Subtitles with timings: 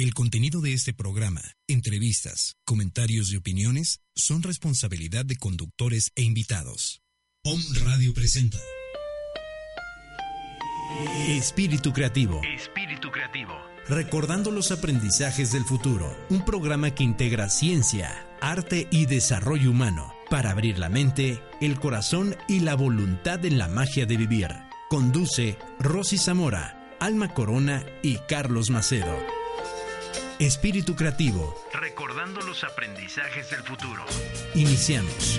[0.00, 7.02] El contenido de este programa, entrevistas, comentarios y opiniones son responsabilidad de conductores e invitados.
[7.42, 8.56] POM Radio presenta.
[11.28, 12.40] Espíritu Creativo.
[12.42, 13.52] Espíritu Creativo.
[13.90, 16.16] Recordando los aprendizajes del futuro.
[16.30, 22.36] Un programa que integra ciencia, arte y desarrollo humano para abrir la mente, el corazón
[22.48, 24.48] y la voluntad en la magia de vivir.
[24.88, 29.39] Conduce Rosy Zamora, Alma Corona y Carlos Macedo.
[30.40, 31.54] Espíritu Creativo.
[31.70, 34.06] Recordando los aprendizajes del futuro.
[34.54, 35.38] Iniciamos.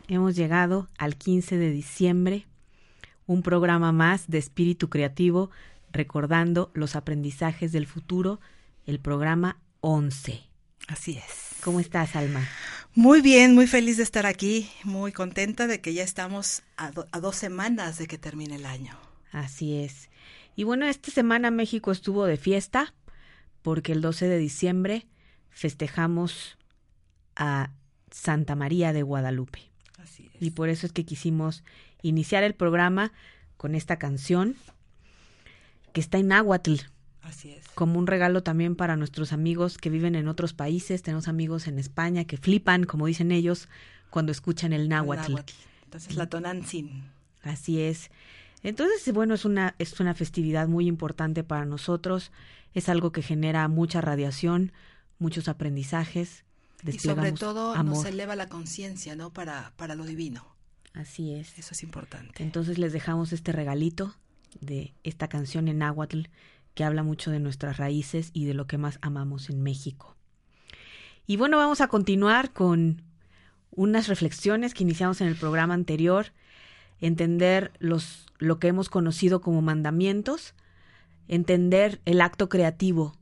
[0.11, 2.45] Hemos llegado al 15 de diciembre,
[3.27, 5.51] un programa más de espíritu creativo,
[5.93, 8.41] recordando los aprendizajes del futuro,
[8.85, 10.41] el programa 11.
[10.89, 11.61] Así es.
[11.63, 12.45] ¿Cómo estás, Alma?
[12.93, 17.19] Muy bien, muy feliz de estar aquí, muy contenta de que ya estamos a, a
[17.21, 18.97] dos semanas de que termine el año.
[19.31, 20.09] Así es.
[20.57, 22.93] Y bueno, esta semana México estuvo de fiesta
[23.61, 25.07] porque el 12 de diciembre
[25.51, 26.57] festejamos
[27.37, 27.71] a
[28.11, 29.70] Santa María de Guadalupe.
[30.01, 30.41] Así es.
[30.41, 31.63] Y por eso es que quisimos
[32.01, 33.11] iniciar el programa
[33.57, 34.55] con esta canción
[35.93, 36.75] que está en náhuatl.
[37.21, 37.67] Así es.
[37.75, 41.03] Como un regalo también para nuestros amigos que viven en otros países.
[41.03, 43.69] Tenemos amigos en España que flipan, como dicen ellos,
[44.09, 45.35] cuando escuchan el náhuatl.
[45.83, 47.03] Entonces la tonantzin.
[47.43, 48.09] Así es.
[48.63, 52.31] Entonces, bueno, es una, es una festividad muy importante para nosotros.
[52.73, 54.71] Es algo que genera mucha radiación,
[55.19, 56.43] muchos aprendizajes
[56.85, 59.31] y sobre todo nos eleva la conciencia, ¿no?
[59.31, 60.45] Para, para lo divino.
[60.93, 61.57] Así es.
[61.57, 62.43] Eso es importante.
[62.43, 64.15] Entonces les dejamos este regalito
[64.59, 66.23] de esta canción en náhuatl
[66.73, 70.15] que habla mucho de nuestras raíces y de lo que más amamos en México.
[71.27, 73.03] Y bueno, vamos a continuar con
[73.71, 76.27] unas reflexiones que iniciamos en el programa anterior,
[76.99, 80.55] entender los, lo que hemos conocido como mandamientos,
[81.27, 83.15] entender el acto creativo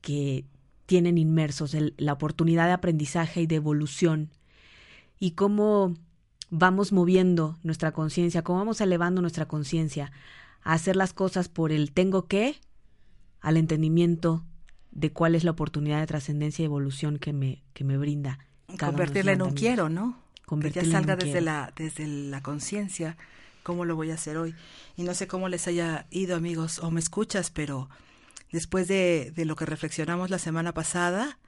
[0.00, 0.44] que
[0.86, 4.30] tienen inmersos, la oportunidad de aprendizaje y de evolución,
[5.18, 5.94] y cómo
[6.50, 10.12] vamos moviendo nuestra conciencia, cómo vamos elevando nuestra conciencia
[10.62, 12.56] a hacer las cosas por el tengo que,
[13.40, 14.44] al entendimiento
[14.90, 18.38] de cuál es la oportunidad de trascendencia y evolución que me, que me brinda.
[18.78, 20.18] Convertirla en un quiero, ¿no?
[20.46, 23.16] Convertirla que ya salga desde la, desde la conciencia,
[23.62, 24.54] cómo lo voy a hacer hoy.
[24.96, 27.88] Y no sé cómo les haya ido, amigos, o me escuchas, pero
[28.52, 31.38] después de, de lo que reflexionamos la semana pasada,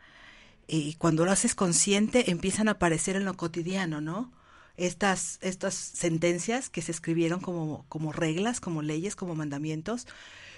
[0.66, 4.32] y cuando lo haces consciente empiezan a aparecer en lo cotidiano, ¿no?
[4.76, 10.06] Estas, estas sentencias que se escribieron como, como reglas, como leyes, como mandamientos,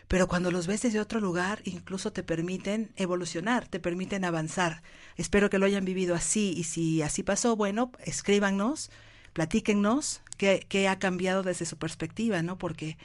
[0.09, 4.83] pero cuando los ves desde otro lugar, incluso te permiten evolucionar, te permiten avanzar.
[5.17, 8.91] Espero que lo hayan vivido así y si así pasó, bueno, escríbanos,
[9.33, 12.57] platíquennos qué, qué ha cambiado desde su perspectiva, ¿no?
[12.57, 12.97] Porque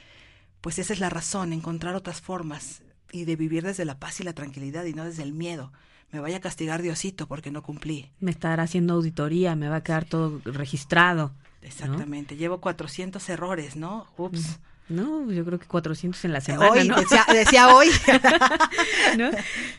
[0.60, 2.82] pues esa es la razón, encontrar otras formas
[3.12, 5.72] y de vivir desde la paz y la tranquilidad y no desde el miedo.
[6.10, 8.10] Me vaya a castigar Diosito porque no cumplí.
[8.20, 11.32] Me estará haciendo auditoría, me va a quedar todo registrado.
[11.62, 12.36] Exactamente.
[12.36, 14.06] Llevo 400 errores, ¿no?
[14.16, 14.58] Ups.
[14.88, 16.70] No, yo creo que 400 en la semana.
[16.70, 16.96] Hoy, ¿no?
[16.96, 17.88] decía, hoy.
[19.16, 19.30] ¿No?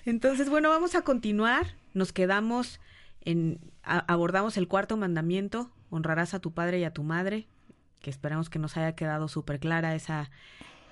[0.05, 1.75] Entonces, bueno, vamos a continuar.
[1.93, 2.79] Nos quedamos
[3.21, 3.59] en.
[3.83, 7.47] abordamos el cuarto mandamiento: honrarás a tu padre y a tu madre.
[8.01, 10.31] Que esperamos que nos haya quedado súper clara esa,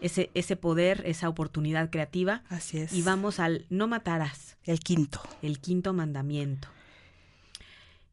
[0.02, 2.44] ese, ese poder, esa oportunidad creativa.
[2.50, 2.92] Así es.
[2.94, 5.22] Y vamos al no matarás, El quinto.
[5.42, 6.68] el quinto mandamiento.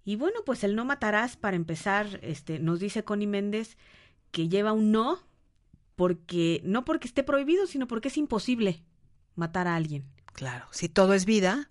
[0.04, 3.76] Y bueno, pues el no matarás, para empezar, este, nos dice Connie Méndez
[4.30, 5.18] que lleva un no,
[5.96, 8.82] porque, no porque esté prohibido, sino porque es imposible
[9.34, 10.04] matar a alguien.
[10.32, 10.66] Claro.
[10.70, 11.70] Si todo es vida,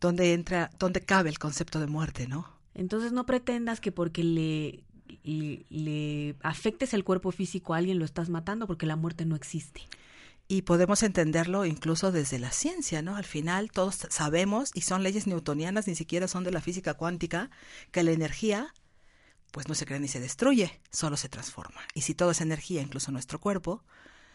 [0.00, 2.56] ¿dónde entra, dónde cabe el concepto de muerte, no?
[2.74, 4.84] Entonces no pretendas que porque le,
[5.22, 9.36] le, le afectes el cuerpo físico a alguien lo estás matando, porque la muerte no
[9.36, 9.82] existe.
[10.48, 13.16] Y podemos entenderlo incluso desde la ciencia, ¿no?
[13.16, 17.50] Al final todos sabemos, y son leyes newtonianas, ni siquiera son de la física cuántica,
[17.90, 18.72] que la energía
[19.50, 21.80] pues no se crea ni se destruye, solo se transforma.
[21.94, 23.82] Y si todo es energía, incluso nuestro cuerpo,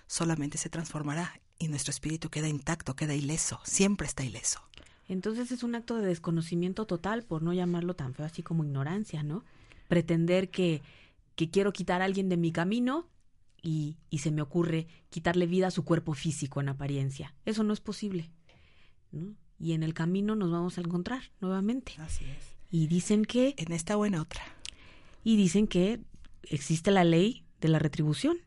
[0.07, 4.61] solamente se transformará y nuestro espíritu queda intacto, queda ileso, siempre está ileso.
[5.07, 9.23] Entonces es un acto de desconocimiento total, por no llamarlo tan feo así como ignorancia,
[9.23, 9.43] ¿no?
[9.91, 10.81] Pretender que,
[11.35, 13.07] que quiero quitar a alguien de mi camino
[13.61, 17.35] y, y se me ocurre quitarle vida a su cuerpo físico en apariencia.
[17.45, 18.31] Eso no es posible.
[19.11, 19.35] ¿no?
[19.59, 21.93] Y en el camino nos vamos a encontrar nuevamente.
[21.99, 22.55] Así es.
[22.71, 24.41] Y dicen que, En esta o en otra.
[25.23, 25.99] y dicen que
[26.43, 28.37] existe la ley de la retribución.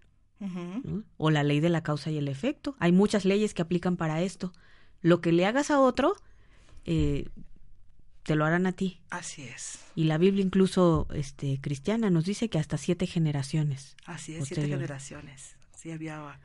[0.41, 1.05] ¿no?
[1.17, 2.75] o la ley de la causa y el efecto.
[2.79, 4.52] Hay muchas leyes que aplican para esto.
[5.00, 6.17] Lo que le hagas a otro,
[6.85, 7.29] eh,
[8.25, 9.00] te lo harán a ti.
[9.11, 9.79] Así es.
[9.94, 13.97] Y la Biblia incluso este, cristiana nos dice que hasta siete generaciones.
[14.06, 15.56] Así es, siete generaciones.
[15.76, 16.41] Sí, había.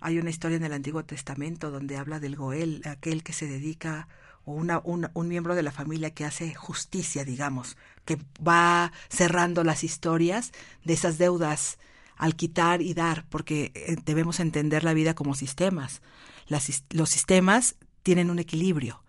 [0.00, 4.08] Hay una historia en el Antiguo Testamento donde habla del Goel, aquel que se dedica,
[4.44, 9.64] o una, un, un miembro de la familia que hace justicia, digamos, que va cerrando
[9.64, 10.52] las historias
[10.84, 11.78] de esas deudas
[12.16, 16.02] al quitar y dar, porque eh, debemos entender la vida como sistemas.
[16.46, 19.02] Las los sistemas tienen un equilibrio.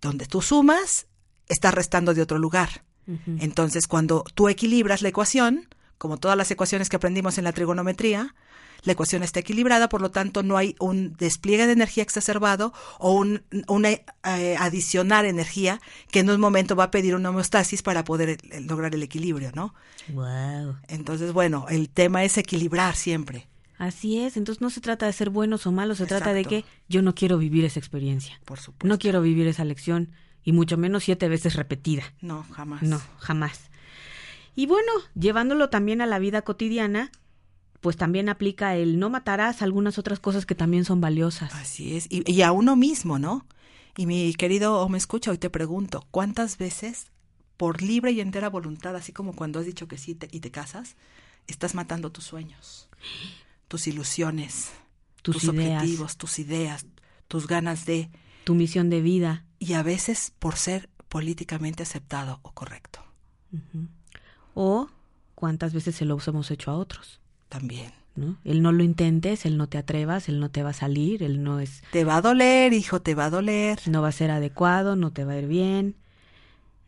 [0.00, 1.06] Donde tú sumas,
[1.48, 2.82] estás restando de otro lugar.
[3.38, 8.34] Entonces, cuando tú equilibras la ecuación, como todas las ecuaciones que aprendimos en la trigonometría,
[8.82, 13.12] la ecuación está equilibrada, por lo tanto no hay un despliegue de energía exacerbado o
[13.12, 18.04] un, una eh, adicionar energía que en un momento va a pedir una homeostasis para
[18.04, 19.72] poder eh, lograr el equilibrio, ¿no?
[20.08, 20.76] Wow.
[20.88, 23.48] Entonces, bueno, el tema es equilibrar siempre,
[23.78, 26.64] Así es, entonces no se trata de ser buenos o malos, se trata de que
[26.88, 28.88] yo no quiero vivir esa experiencia, por supuesto.
[28.88, 30.12] no quiero vivir esa lección
[30.46, 32.04] y mucho menos siete veces repetida.
[32.22, 32.82] No, jamás.
[32.82, 33.68] No, jamás.
[34.54, 37.10] Y bueno, llevándolo también a la vida cotidiana,
[37.80, 41.52] pues también aplica el no matarás algunas otras cosas que también son valiosas.
[41.54, 43.44] Así es, y, y a uno mismo, ¿no?
[43.98, 47.08] Y mi querido, o me escucha, hoy te pregunto, ¿cuántas veces,
[47.56, 50.50] por libre y entera voluntad, así como cuando has dicho que sí te- y te
[50.50, 50.96] casas,
[51.48, 52.88] estás matando tus sueños,
[53.68, 54.70] tus ilusiones,
[55.22, 55.82] Tus tus, ideas.
[55.82, 56.86] objetivos, tus ideas,
[57.26, 58.10] tus ganas de,
[58.44, 59.44] Tu misión de vida.
[59.58, 63.00] Y a veces por ser políticamente aceptado o correcto.
[64.54, 64.88] O
[65.34, 67.20] cuántas veces se lo hemos hecho a otros.
[67.48, 67.92] también.
[68.16, 68.38] ¿no?
[68.44, 71.42] El no lo intentes, el no te atrevas, el no te va a salir, el
[71.42, 73.78] no es, Te va a doler, hijo, te va a doler.
[73.86, 75.96] no va a ser adecuado, no te va a ir bien.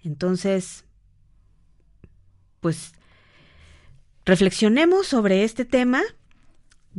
[0.02, 0.84] Entonces,
[2.60, 2.92] pues
[4.24, 6.02] reflexionemos sobre este tema,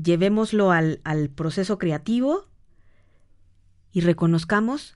[0.02, 2.46] llevémoslo al, al proceso creativo
[3.92, 4.96] y reconozcamos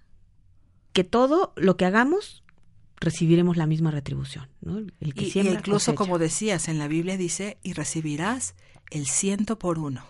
[0.93, 2.43] que todo lo que hagamos
[2.99, 4.77] recibiremos la misma retribución, ¿no?
[4.77, 5.95] El que Y, incluso cosecha.
[5.95, 8.55] como decías, en la Biblia dice, y recibirás
[8.91, 10.05] el ciento por uno.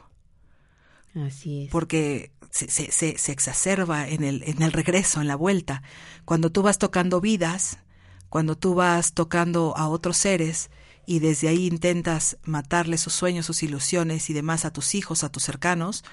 [1.16, 1.70] Así es.
[1.70, 5.84] porque se, se, se, se exacerba en el, en el regreso, en la vuelta.
[6.26, 7.80] Cuando tú vas tocando vidas,
[8.30, 10.72] cuando tú vas tocando a otros seres
[11.06, 15.32] y desde ahí intentas matarle sus sueños, sus ilusiones y demás a tus hijos, a
[15.32, 16.04] tus cercanos,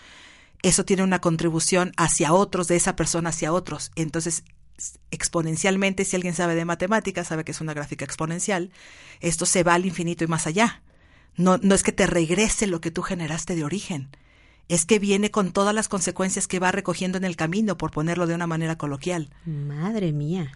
[0.63, 3.91] eso tiene una contribución hacia otros, de esa persona hacia otros.
[3.97, 4.45] Entonces,
[5.11, 8.71] exponencialmente, si alguien sabe de matemáticas, sabe que es una gráfica exponencial,
[9.21, 10.83] esto se va al infinito y más allá.
[11.37, 14.11] No, no es que te regrese lo que tú generaste de origen,
[14.69, 18.27] es que viene con todas las consecuencias que va recogiendo en el camino, por ponerlo
[18.27, 19.31] de una manera coloquial.
[19.45, 20.53] Madre mía.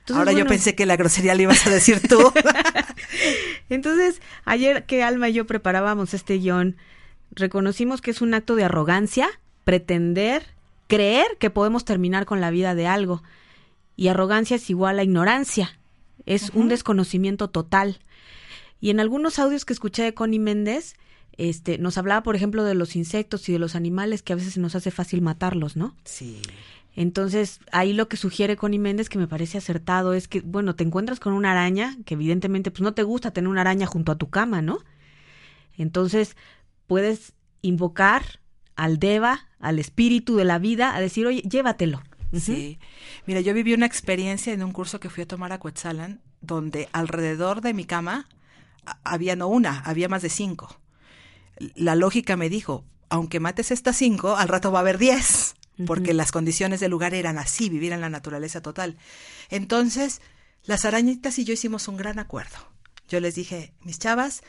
[0.00, 2.32] Entonces, Ahora yo pensé que la grosería le ibas a decir tú.
[3.68, 6.76] Entonces, ayer que Alma y yo preparábamos este guion,
[7.32, 9.28] reconocimos que es un acto de arrogancia
[9.64, 10.46] pretender
[10.90, 13.22] creer que podemos terminar con la vida de algo.
[13.96, 15.78] Y arrogancia es igual a ignorancia.
[16.26, 18.00] Es un desconocimiento total.
[18.80, 20.94] Y en algunos audios que escuché de Connie Méndez,
[21.38, 24.58] este, nos hablaba, por ejemplo, de los insectos y de los animales que a veces
[24.58, 25.94] nos hace fácil matarlos, ¿no?
[26.04, 26.42] sí.
[26.96, 30.82] Entonces, ahí lo que sugiere Connie Méndez, que me parece acertado, es que, bueno, te
[30.82, 34.18] encuentras con una araña, que evidentemente, pues no te gusta tener una araña junto a
[34.18, 34.80] tu cama, ¿no?
[35.78, 36.36] Entonces,
[36.88, 37.32] puedes
[37.62, 38.40] invocar
[38.74, 42.02] al Deva, al espíritu de la vida, a decir, oye, llévatelo.
[42.38, 42.78] Sí.
[43.26, 46.88] Mira, yo viví una experiencia en un curso que fui a tomar a Coetzalan, donde
[46.92, 48.28] alrededor de mi cama
[49.04, 50.80] había no una, había más de cinco.
[51.74, 55.54] La lógica me dijo, aunque mates estas cinco, al rato va a haber diez,
[55.86, 58.96] porque las condiciones del lugar eran así, vivir en la naturaleza total.
[59.48, 60.20] Entonces,
[60.64, 62.56] las arañitas y yo hicimos un gran acuerdo.
[63.08, 64.42] Yo les dije, mis chavas,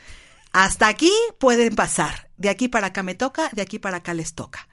[0.52, 4.34] hasta aquí pueden pasar, de aquí para acá me toca, de aquí para acá les
[4.34, 4.68] toca.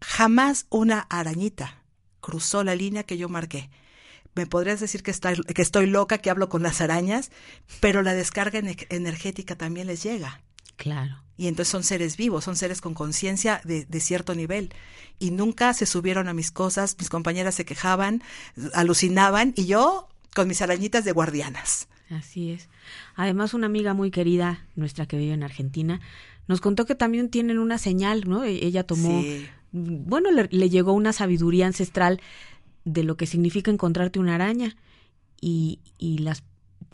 [0.00, 1.82] Jamás una arañita
[2.20, 3.70] cruzó la línea que yo marqué.
[4.34, 7.30] Me podrías decir que, que estoy loca, que hablo con las arañas,
[7.80, 10.40] pero la descarga energética también les llega.
[10.76, 11.22] Claro.
[11.36, 14.72] Y entonces son seres vivos, son seres con conciencia de, de, cierto nivel.
[15.18, 18.22] Y nunca se subieron a mis cosas, mis compañeras se quejaban,
[18.72, 21.88] alucinaban, y yo con mis arañitas de guardianas.
[22.10, 22.68] Así es.
[23.14, 26.00] Además, una amiga muy querida, nuestra que vive en Argentina,
[26.48, 28.44] nos contó que también tienen una señal, ¿no?
[28.44, 29.22] E-, ella tomó,
[29.72, 32.20] bueno, le, le, llegó una sabiduría ancestral
[32.84, 34.76] de lo que significa encontrarte una araña.
[35.40, 36.42] Y, y las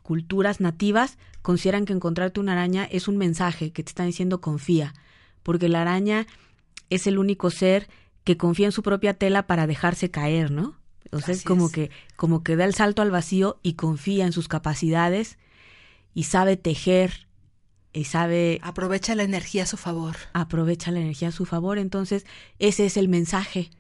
[0.03, 4.95] culturas nativas consideran que encontrarte una araña es un mensaje que te están diciendo confía,
[5.43, 6.27] porque la araña
[6.91, 7.89] es el único ser
[8.25, 10.77] que confía en su propia tela para dejarse caer, ¿no?
[11.13, 14.33] O sea, es como que como que da el salto al vacío y confía en
[14.33, 15.39] sus capacidades
[16.15, 17.26] y sabe tejer
[17.97, 20.17] y sabe aprovecha la energía a su favor.
[20.35, 22.27] Aprovecha la energía a su favor, entonces
[22.59, 23.71] ese es el mensaje.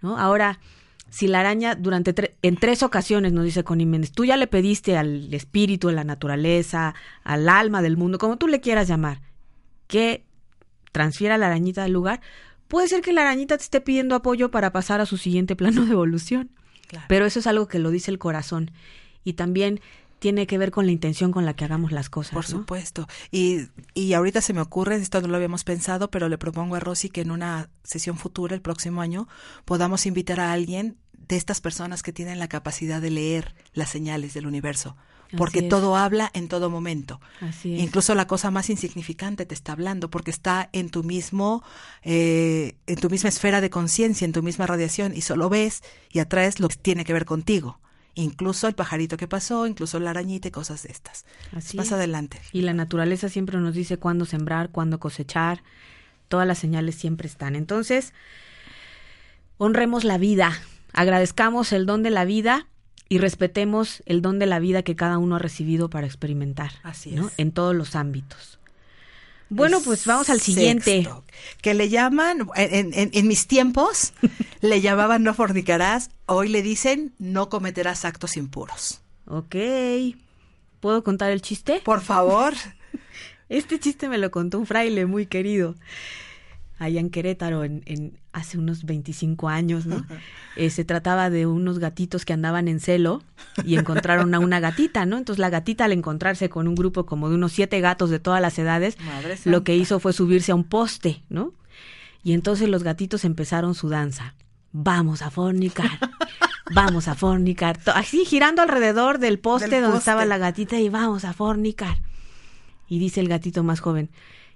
[0.00, 0.18] ¿No?
[0.18, 0.58] Ahora,
[1.10, 4.96] si la araña durante en tres ocasiones nos dice Connie Méndez, tú ya le pediste
[4.96, 9.20] al espíritu, a la naturaleza, al alma del mundo, como tú le quieras llamar,
[9.86, 10.24] que
[10.92, 12.20] transfiera la arañita del lugar,
[12.68, 15.84] puede ser que la arañita te esté pidiendo apoyo para pasar a su siguiente plano
[15.84, 16.50] de evolución.
[17.08, 18.70] Pero eso es algo que lo dice el corazón.
[19.24, 19.80] Y también
[20.26, 22.32] tiene que ver con la intención con la que hagamos las cosas.
[22.32, 23.06] Por supuesto.
[23.30, 26.80] Y, y ahorita se me ocurre, esto no lo habíamos pensado, pero le propongo a
[26.80, 29.28] Rosy que en una sesión futura, el próximo año,
[29.64, 34.34] podamos invitar a alguien de estas personas que tienen la capacidad de leer las señales
[34.34, 34.96] del universo.
[35.36, 37.20] Porque todo habla en todo momento.
[37.40, 37.82] Así es.
[37.82, 41.62] Incluso la cosa más insignificante te está hablando, porque está en tu mismo,
[42.02, 46.18] eh, en tu misma esfera de conciencia, en tu misma radiación, y solo ves y
[46.18, 47.78] atraes lo que tiene que ver contigo
[48.16, 51.24] incluso el pajarito que pasó, incluso la arañita y cosas de estas.
[51.52, 52.40] Así Más adelante.
[52.52, 55.62] Y la naturaleza siempre nos dice cuándo sembrar, cuándo cosechar,
[56.28, 57.54] todas las señales siempre están.
[57.54, 58.12] Entonces,
[59.58, 60.52] honremos la vida,
[60.92, 62.66] agradezcamos el don de la vida
[63.08, 66.72] y respetemos el don de la vida que cada uno ha recibido para experimentar.
[66.82, 67.22] Así es.
[67.36, 68.58] En todos los ámbitos.
[69.48, 71.08] Bueno, pues vamos al siguiente.
[71.62, 74.12] que le llaman, en, en, mis tiempos,
[74.60, 79.00] le llamaban no fornicarás, hoy le dicen no cometerás actos impuros.
[79.26, 79.56] Ok.
[80.80, 81.80] ¿Puedo contar el chiste?
[81.84, 82.54] Por favor.
[83.48, 85.76] este chiste me lo contó un fraile muy querido
[86.78, 90.04] allá en Querétaro en, en hace unos 25 años, ¿no?
[90.56, 93.22] Eh, se trataba de unos gatitos que andaban en celo
[93.64, 95.16] y encontraron a una gatita, ¿no?
[95.16, 98.42] Entonces la gatita al encontrarse con un grupo como de unos siete gatos de todas
[98.42, 98.98] las edades,
[99.44, 101.54] lo que hizo fue subirse a un poste, ¿no?
[102.22, 104.34] Y entonces los gatitos empezaron su danza.
[104.72, 105.98] Vamos a fornicar.
[106.74, 107.78] Vamos a fornicar.
[107.94, 111.98] Así girando alrededor del poste donde estaba la gatita y vamos a fornicar.
[112.88, 114.10] Y dice el gatito más joven,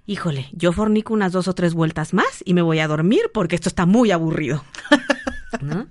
[0.05, 3.55] híjole, yo fornico unas dos o tres vueltas más y me voy a dormir porque
[3.55, 4.63] esto está muy aburrido.
[5.61, 5.87] ¿No?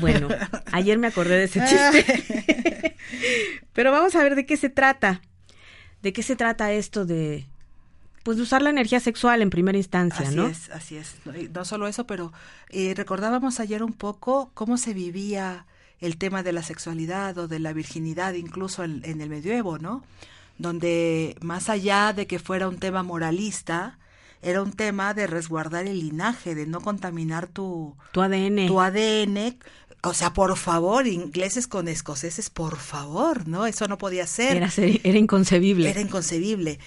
[0.00, 0.28] Bueno,
[0.72, 2.96] ayer me acordé de ese chiste.
[3.72, 5.20] Pero vamos a ver de qué se trata.
[6.02, 7.46] ¿De qué se trata esto de
[8.24, 10.46] pues de usar la energía sexual en primera instancia, así ¿no?
[10.46, 11.16] Es, así es.
[11.52, 12.32] No, solo eso, pero
[12.70, 15.66] eh, recordábamos ayer un poco cómo se vivía
[16.00, 20.02] el tema de la sexualidad o de la virginidad incluso en, en el medioevo, ¿no?
[20.58, 23.98] Donde más allá de que fuera un tema moralista,
[24.42, 28.66] era un tema de resguardar el linaje, de no contaminar tu, tu ADN.
[28.66, 29.56] Tu ADN.
[30.02, 33.66] O sea, por favor, ingleses con escoceses, por favor, ¿no?
[33.66, 34.58] Eso no podía ser.
[34.58, 35.88] Era, era inconcebible.
[35.88, 36.78] Era inconcebible.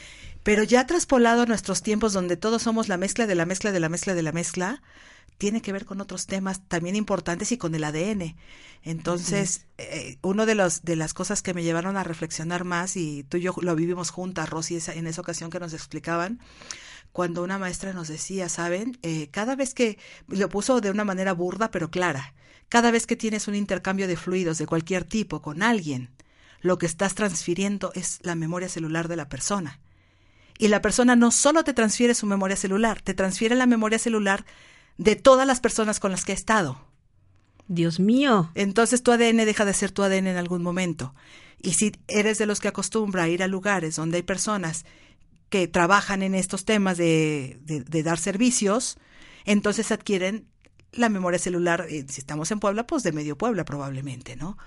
[0.43, 3.79] Pero ya traspolado a nuestros tiempos donde todos somos la mezcla de la mezcla de
[3.79, 4.81] la mezcla de la mezcla,
[5.37, 8.35] tiene que ver con otros temas también importantes y con el ADN.
[8.83, 13.23] Entonces, eh, una de, los, de las cosas que me llevaron a reflexionar más, y
[13.23, 16.39] tú y yo lo vivimos juntas, Rosy, esa, en esa ocasión que nos explicaban,
[17.11, 18.97] cuando una maestra nos decía, ¿saben?
[19.01, 22.33] Eh, cada vez que, lo puso de una manera burda pero clara,
[22.69, 26.11] cada vez que tienes un intercambio de fluidos de cualquier tipo con alguien,
[26.61, 29.79] lo que estás transfiriendo es la memoria celular de la persona.
[30.57, 34.45] Y la persona no solo te transfiere su memoria celular, te transfiere la memoria celular
[34.97, 36.79] de todas las personas con las que ha estado.
[37.67, 38.49] Dios mío.
[38.55, 41.13] Entonces tu ADN deja de ser tu ADN en algún momento.
[41.61, 44.85] Y si eres de los que acostumbra a ir a lugares donde hay personas
[45.49, 48.97] que trabajan en estos temas de, de, dar servicios,
[49.45, 50.47] entonces adquieren
[50.91, 54.57] la memoria celular, eh, si estamos en Puebla, pues de medio Puebla probablemente, ¿no?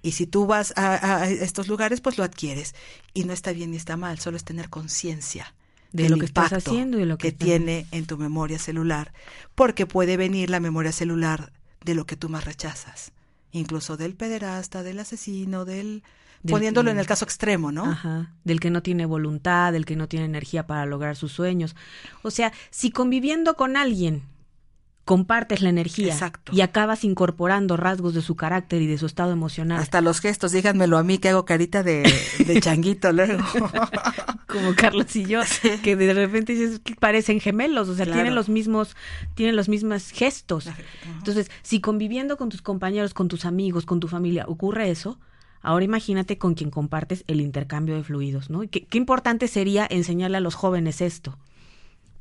[0.00, 2.74] Y si tú vas a, a, estos lugares, pues lo adquieres.
[3.14, 5.54] Y no está bien ni está mal, solo es tener conciencia
[5.92, 9.12] de lo que estás haciendo y lo que, tiene en tu memoria celular,
[9.54, 11.52] porque puede venir la memoria celular
[11.84, 13.12] de lo que tú más rechazas,
[13.50, 16.02] incluso del pederasta, del asesino, del,
[16.48, 17.84] poniéndolo en el caso extremo, ¿no?
[17.84, 21.76] Ajá, del que no tiene voluntad, del que no tiene energía para lograr sus sueños.
[22.22, 24.22] O sea, si conviviendo con alguien
[25.04, 26.16] compartes la energía
[26.52, 29.80] y acabas incorporando rasgos de su carácter y de su estado emocional.
[29.80, 32.02] Hasta los gestos, díganmelo a mí que hago carita de,
[32.46, 33.42] de changuito luego.
[34.46, 35.40] Como Carlos y yo,
[35.82, 38.96] que de repente dices que parecen gemelos, o sea, tienen los mismos,
[39.34, 40.68] tienen los mismos gestos.
[41.18, 45.18] Entonces, si conviviendo con tus compañeros, con tus amigos, con tu familia ocurre eso,
[45.62, 48.60] ahora imagínate con quien compartes el intercambio de fluidos, ¿no?
[48.70, 51.38] ¿Qué, qué importante sería enseñarle a los jóvenes esto?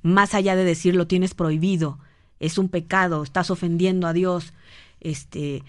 [0.02, 2.00] Más allá de decir lo tienes prohibido,
[2.42, 4.52] es un pecado, estás ofendiendo a Dios,
[5.00, 5.64] este,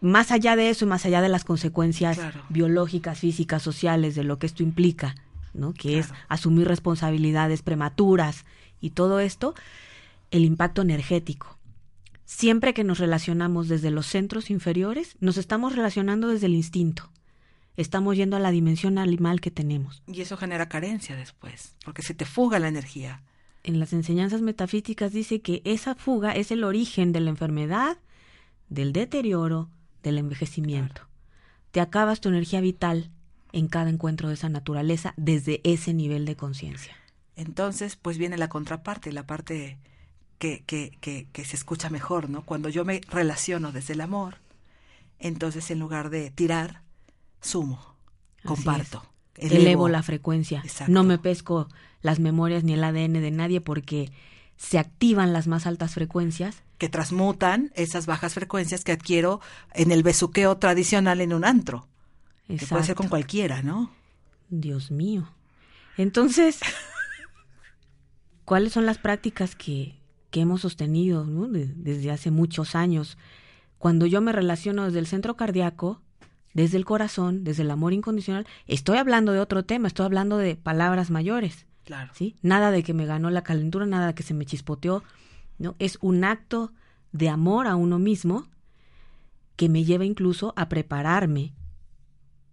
[0.00, 2.20] más allá de eso y más allá de las consecuencias
[2.50, 5.16] biológicas, físicas, sociales de lo que esto implica,
[5.54, 5.72] ¿no?
[5.72, 8.44] Que es asumir responsabilidades prematuras
[8.80, 9.54] y todo esto,
[10.30, 11.58] el impacto energético.
[12.26, 17.10] Siempre que nos relacionamos desde los centros inferiores, nos estamos relacionando desde el instinto.
[17.76, 20.02] Estamos yendo a la dimensión animal que tenemos.
[20.06, 23.22] Y eso genera carencia después, porque se te fuga la energía
[23.62, 27.98] en las enseñanzas metafísicas dice que esa fuga es el origen de la enfermedad,
[28.68, 29.68] del deterioro,
[30.02, 31.02] del envejecimiento.
[31.70, 33.10] Te acabas tu energía vital
[33.52, 36.94] en cada encuentro de esa naturaleza desde ese nivel de conciencia.
[37.36, 39.78] Entonces, pues viene la contraparte, la parte
[40.38, 42.44] que, que, que, que, se escucha mejor, ¿no?
[42.44, 44.36] Cuando yo me relaciono desde el amor,
[45.18, 46.82] entonces en lugar de tirar,
[47.40, 47.96] sumo,
[48.44, 49.09] comparto.
[49.36, 50.62] Elevo, la frecuencia.
[50.88, 51.68] No me pesco
[52.02, 54.10] las memorias ni el ADN de nadie porque
[54.56, 56.62] se activan las más altas frecuencias.
[56.78, 59.40] Que transmutan esas bajas frecuencias que adquiero
[59.74, 61.88] en el besuqueo tradicional en un antro.
[62.46, 63.90] Que puede ser con cualquiera, ¿no?
[64.48, 65.30] Dios mío.
[65.96, 66.60] Entonces,
[68.44, 69.94] ¿cuáles son las prácticas que,
[70.30, 73.16] que hemos sostenido desde hace muchos años?
[73.78, 76.02] Cuando yo me relaciono desde el centro cardíaco,
[76.52, 80.56] desde el corazón, desde el amor incondicional, estoy hablando de otro tema, estoy hablando de
[80.56, 81.66] palabras mayores.
[81.84, 82.12] Claro.
[82.14, 82.36] ¿sí?
[82.42, 85.02] Nada de que me ganó la calentura, nada de que se me chispoteó,
[85.58, 85.76] ¿no?
[85.78, 86.72] Es un acto
[87.12, 88.46] de amor a uno mismo
[89.56, 91.52] que me lleva incluso a prepararme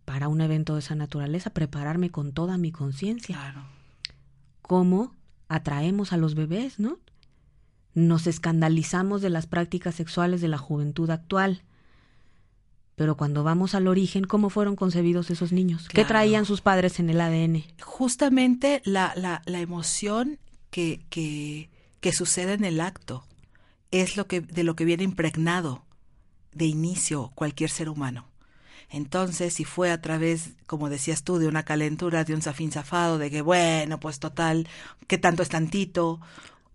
[0.05, 3.35] para un evento de esa naturaleza, prepararme con toda mi conciencia.
[3.35, 3.63] Claro.
[4.61, 5.15] Cómo
[5.47, 6.99] atraemos a los bebés, ¿no?
[7.93, 11.63] Nos escandalizamos de las prácticas sexuales de la juventud actual.
[12.97, 15.87] Pero cuando vamos al origen, ¿cómo fueron concebidos esos niños?
[15.87, 17.63] ¿Qué traían sus padres en el ADN?
[17.79, 20.39] Justamente la, la, la emoción
[20.71, 23.23] que, que, que, sucede en el acto
[23.91, 25.85] es lo que, de lo que viene impregnado
[26.53, 28.25] de inicio cualquier ser humano.
[28.89, 33.19] Entonces, si fue a través, como decías tú, de una calentura, de un zafín zafado,
[33.19, 34.67] de que, bueno, pues total,
[35.05, 36.19] que tanto es tantito.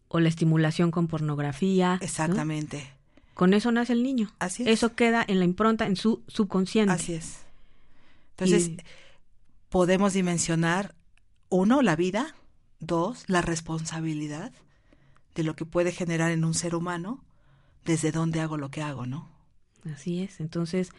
[0.06, 1.98] O la estimulación con pornografía.
[2.00, 2.92] Exactamente.
[3.34, 4.32] Con eso nace el niño.
[4.38, 4.68] Así es.
[4.68, 6.92] Eso queda en la impronta, en su subconsciente.
[6.92, 7.38] Así es.
[8.36, 8.72] Entonces,
[9.68, 10.94] podemos dimensionar,
[11.48, 12.34] uno, la vida,
[12.80, 14.52] dos, la responsabilidad
[15.34, 17.24] de lo que puede generar en un ser humano,
[17.84, 19.28] desde dónde hago lo que hago, ¿no?
[19.92, 20.40] Así es.
[20.40, 20.90] Entonces,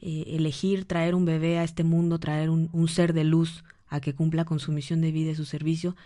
[0.00, 4.00] eh, elegir traer un bebé a este mundo, traer un, un ser de luz a
[4.00, 5.96] que cumpla con su misión de vida y su servicio,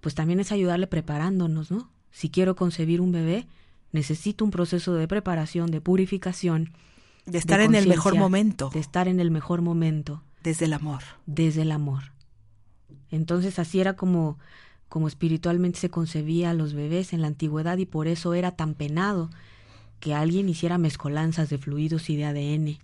[0.00, 1.90] pues también es ayudarle preparándonos, ¿no?
[2.10, 3.46] Si quiero concebir un bebé,
[3.92, 6.72] necesito un proceso de preparación, de purificación.
[7.24, 8.70] De estar en el mejor momento.
[8.72, 10.22] De estar en el mejor momento.
[10.42, 11.02] Desde el amor.
[11.26, 12.12] Desde el amor.
[13.10, 14.38] Entonces así era como,
[14.88, 18.74] como espiritualmente se concebía a los bebés en la antigüedad y por eso era tan
[18.74, 19.30] penado
[20.00, 22.78] que alguien hiciera mezcolanzas de fluidos y de ADN,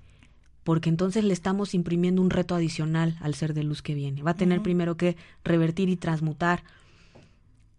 [0.64, 4.22] porque entonces le estamos imprimiendo un reto adicional al ser de luz que viene.
[4.22, 6.64] Va a tener primero que revertir y transmutar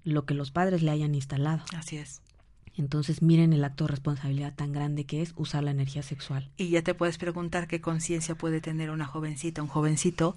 [0.04, 1.64] lo que los padres le hayan instalado.
[1.76, 2.23] Así es.
[2.76, 6.50] Entonces miren el acto de responsabilidad tan grande que es usar la energía sexual.
[6.58, 10.36] Y ya te puedes preguntar qué conciencia puede tener una jovencita, un jovencito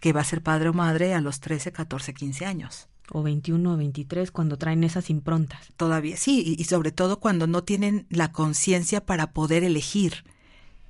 [0.00, 2.88] que va a ser padre o madre a los 13, 14, 15 años.
[3.12, 5.68] O 21 o 23 cuando traen esas improntas.
[5.76, 10.24] Todavía, sí, y, sobre todo cuando no tienen la conciencia para poder elegir.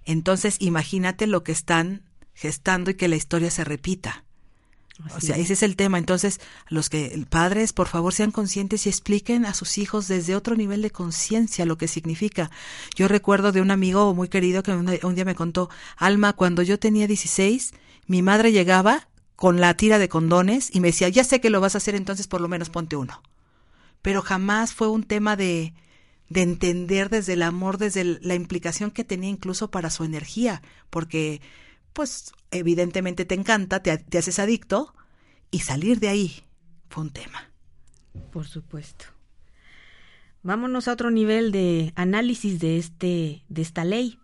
[0.05, 2.03] Entonces imagínate lo que están
[2.35, 4.25] gestando y que la historia se repita
[5.15, 5.99] o sea, ese es el tema.
[5.99, 10.57] Entonces, los que padres, por favor, sean conscientes y expliquen a sus hijos desde otro
[10.57, 12.51] nivel de conciencia lo que significa.
[12.95, 16.79] Yo recuerdo de un amigo muy querido que un, día me contó, Alma, cuando yo
[16.79, 17.73] tenía 16,
[18.07, 21.61] mi madre llegaba con la tira de condones y me decía, ya sé que lo
[21.61, 23.23] vas a hacer, entonces por lo menos ponte uno.
[24.03, 25.73] Pero jamás fue un tema de,
[26.29, 31.41] de entender desde el amor, desde la implicación que tenía incluso para su energía, porque
[32.01, 34.95] pues evidentemente te encanta, te, haces adicto
[35.51, 36.45] y salir de ahí
[36.89, 37.51] fue un tema.
[38.33, 39.05] Por supuesto.
[40.43, 44.19] Vámonos a otro nivel de análisis de este de esta ley.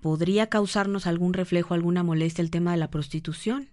[0.00, 3.68] ¿Podría causarnos algún reflejo, alguna molestia el tema de la prostitución?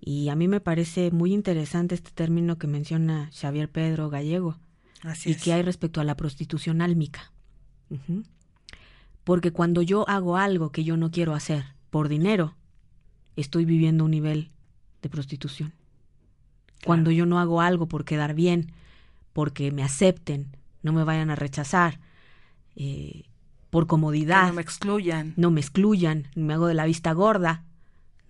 [0.00, 4.58] Y a mí me parece muy interesante este término que menciona Xavier Pedro Gallego
[5.02, 5.42] Así y es.
[5.42, 7.30] que hay respecto a la prostitución álmica.
[9.28, 12.54] Porque cuando yo hago algo que yo no quiero hacer por dinero,
[13.36, 14.50] estoy viviendo un nivel
[15.02, 15.74] de prostitución.
[16.82, 18.72] Cuando yo no hago algo por quedar bien,
[19.34, 22.00] porque me acepten, no me vayan a rechazar,
[22.74, 23.24] eh,
[23.68, 25.34] por Que comodidad, no me excluyan.
[25.36, 27.64] no me excluyan, me hago de la vista gorda,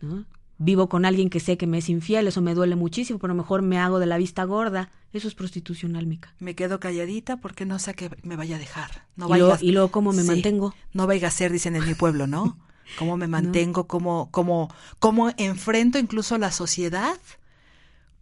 [0.01, 0.25] ¿no?
[0.61, 3.63] Vivo con alguien que sé que me es infiel, eso me duele muchísimo, pero mejor
[3.63, 4.91] me hago de la vista gorda.
[5.13, 6.35] Eso es prostitución álmica.
[6.41, 9.07] Me quedo calladita porque no sé que me vaya a dejar.
[9.17, 10.29] No y, a- y luego, ¿cómo me Sí.
[10.29, 10.75] mantengo?
[10.93, 12.59] No vaya a ser, dicen en mi pueblo, ¿no?
[12.99, 13.87] ¿Cómo me mantengo?
[13.87, 14.69] ¿Cómo, cómo,
[14.99, 17.17] cómo enfrento incluso la sociedad?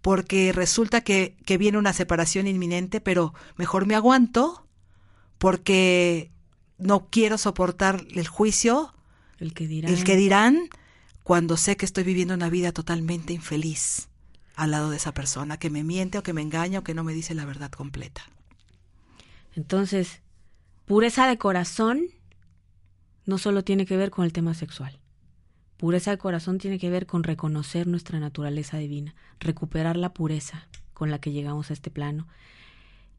[0.02, 4.66] Porque resulta que, que viene una separación inminente, pero mejor me aguanto
[5.38, 6.30] porque
[6.78, 8.92] no quiero soportar el juicio,
[9.38, 9.88] El que dirá.
[9.88, 10.68] el que dirán,
[11.26, 14.10] cuando sé que estoy viviendo una vida totalmente infeliz
[14.54, 17.02] al lado de esa persona que me miente o que me engaña o que no
[17.02, 18.22] me dice la verdad completa.
[19.56, 20.20] Entonces,
[20.84, 22.00] pureza de corazón
[23.24, 25.00] no solo tiene que ver con el tema sexual.
[25.78, 31.10] Pureza de corazón tiene que ver con reconocer nuestra naturaleza divina, recuperar la pureza con
[31.10, 32.28] la que llegamos a este plano.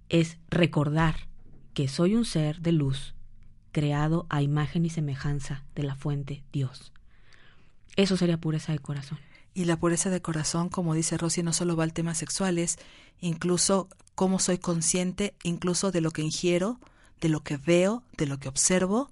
[0.08, 1.28] Es recordar
[1.74, 3.16] que soy un ser de luz,
[3.74, 6.94] creado a imagen y semejanza de la fuente Dios.
[7.96, 9.20] Eso sería pureza de corazón.
[9.54, 12.78] Y la pureza de corazón, como dice Rosy, no solo va al tema sexual, es
[13.22, 16.80] incluso cómo soy consciente, incluso de lo que ingiero,
[17.22, 19.10] de lo que veo, de lo que observo,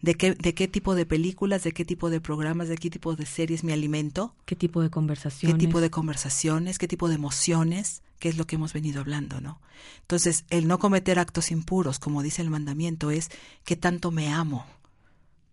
[0.00, 3.16] de qué, de qué tipo de películas, de qué tipo de programas, de qué tipo
[3.16, 5.58] de series me alimento, ¿Qué tipo de qué conversaciones?
[5.58, 9.60] tipo de conversaciones, qué tipo de emociones, que es lo que hemos venido hablando, ¿no?
[10.02, 13.30] Entonces, el no cometer actos impuros, como dice el mandamiento, es
[13.64, 14.64] qué tanto me amo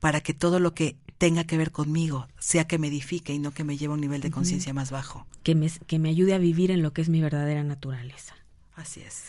[0.06, 3.50] para que todo lo que tenga que ver conmigo sea que me edifique y no
[3.56, 5.26] que me lleve a un nivel de conciencia más bajo.
[5.41, 8.36] que me, que me ayude a vivir en lo que es mi verdadera naturaleza.
[8.76, 9.24] Así es.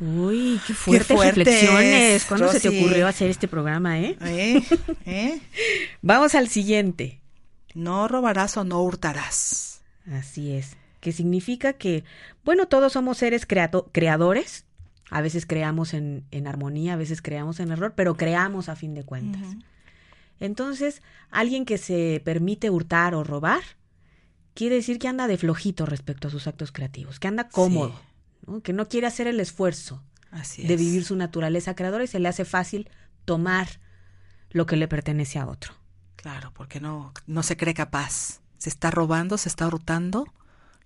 [0.00, 2.24] Uy, qué fuertes fuertes, reflexiones.
[2.24, 4.16] ¿Cuándo se te ocurrió hacer este programa, eh?
[4.22, 4.62] ¿Eh?
[5.04, 5.40] ¿Eh?
[6.00, 7.20] Vamos al siguiente.
[7.74, 9.82] No robarás o no hurtarás.
[10.10, 10.78] Así es.
[11.00, 12.02] Que significa que,
[12.46, 14.64] bueno, todos somos seres creado- creadores.
[15.10, 18.94] A veces creamos en, en armonía, a veces creamos en error, pero creamos a fin
[18.94, 19.42] de cuentas.
[20.40, 23.62] Entonces, alguien que se permite hurtar o robar,
[24.54, 28.00] quiere decir que anda de flojito respecto a sus actos creativos, que anda cómodo,
[28.46, 28.60] ¿no?
[28.62, 30.80] que no quiere hacer el esfuerzo Así de es.
[30.80, 32.90] vivir su naturaleza creadora y se le hace fácil
[33.24, 33.80] tomar
[34.50, 35.74] lo que le pertenece a otro.
[36.16, 38.40] Claro, porque no, no se cree capaz.
[38.58, 40.32] Se está robando, se está hurtando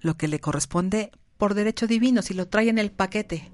[0.00, 3.50] lo que le corresponde por derecho divino, si lo trae en el paquete.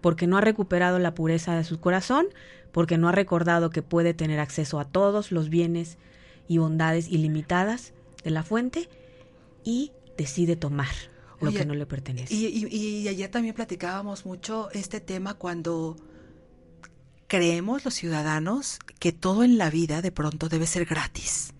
[0.00, 2.26] Porque no ha recuperado la pureza de su corazón,
[2.72, 5.98] porque no ha recordado que puede tener acceso a todos los bienes
[6.48, 7.92] y bondades ilimitadas
[8.24, 8.88] de la fuente
[9.64, 10.88] y decide tomar
[11.40, 12.34] lo Oye, que no le pertenece.
[12.34, 15.96] Y, y, y ayer también platicábamos mucho este tema cuando
[17.26, 21.52] creemos los ciudadanos que todo en la vida de pronto debe ser gratis.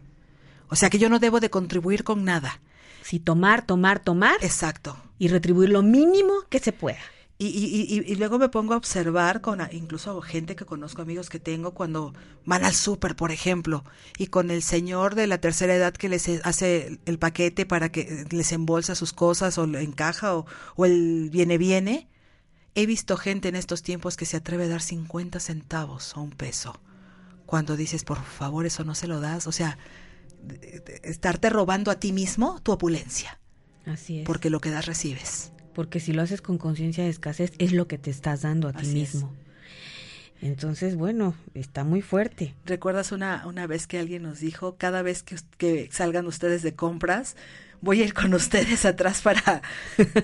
[0.68, 2.61] O sea que yo no debo de contribuir con nada.
[3.02, 4.96] Si tomar, tomar, tomar Exacto.
[5.18, 7.00] y retribuir lo mínimo que se pueda.
[7.42, 11.28] Y, y, y, y luego me pongo a observar con incluso gente que conozco, amigos
[11.28, 13.83] que tengo, cuando van al súper, por ejemplo,
[14.16, 18.26] y con el señor de la tercera edad que les hace el paquete para que
[18.31, 22.09] les embolsa sus cosas o le encaja o, o el viene viene.
[22.76, 26.31] He visto gente en estos tiempos que se atreve a dar 50 centavos o un
[26.31, 26.81] peso.
[27.44, 29.48] Cuando dices, por favor, eso no se lo das.
[29.48, 29.78] O sea,
[31.02, 33.40] estarte robando a ti mismo tu opulencia,
[33.85, 34.26] Así es.
[34.26, 35.52] porque lo que das recibes.
[35.75, 38.73] Porque si lo haces con conciencia de escasez, es lo que te estás dando a
[38.73, 39.15] ti Así es.
[39.15, 39.33] mismo.
[40.41, 42.55] Entonces, bueno, está muy fuerte.
[42.67, 46.75] ¿Recuerdas una, una vez que alguien nos dijo, cada vez que, que salgan ustedes de
[46.75, 47.37] compras,
[47.81, 49.63] voy a ir con ustedes atrás para,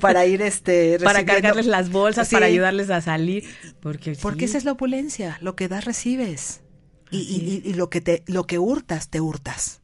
[0.00, 3.44] para ir este Para cargarles las bolsas, Sí, para ayudarles a salir.
[3.80, 6.62] Porque, Porque sí, esa es la opulencia, lo que das recibes.
[7.10, 9.80] Y, y- y- y lo que te, lo que hurtas, te hurtas.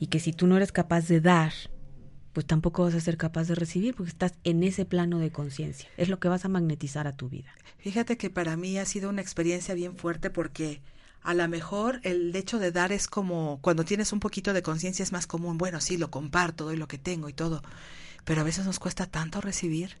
[0.00, 1.52] Y que si tú no eres capaz de dar,
[2.38, 5.88] pues tampoco vas a ser capaz de recibir, porque estás en ese plano de conciencia.
[5.96, 7.52] Es lo que vas a magnetizar a tu vida.
[7.78, 10.80] Fíjate que para mí ha sido una experiencia bien fuerte porque
[11.20, 15.02] a lo mejor el hecho de dar es como cuando tienes un poquito de conciencia
[15.02, 15.58] es más común.
[15.58, 17.60] Bueno, sí, lo comparto, doy lo que tengo y todo.
[18.24, 19.98] Pero a veces nos cuesta tanto recibir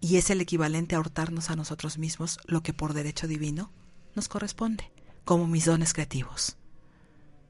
[0.00, 3.70] y es el equivalente a hurtarnos a nosotros mismos lo que por derecho divino
[4.14, 4.90] nos corresponde,
[5.26, 6.56] como mis dones creativos.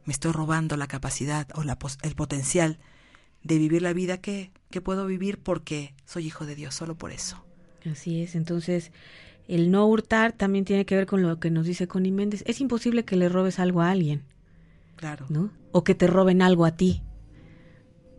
[0.05, 2.81] Me estoy robando la capacidad o la el potencial
[3.43, 7.13] de vivir la vida que, que puedo vivir porque soy hijo de Dios, solo por
[7.13, 7.45] eso.
[7.91, 8.93] Así es, entonces
[9.49, 12.45] el no hurtar también tiene que ver con lo que nos dice Connie Méndez.
[12.47, 14.23] Es imposible que le robes algo a alguien.
[14.95, 15.27] Claro.
[15.29, 15.51] ¿No?
[15.73, 17.03] O que te roben algo a ti.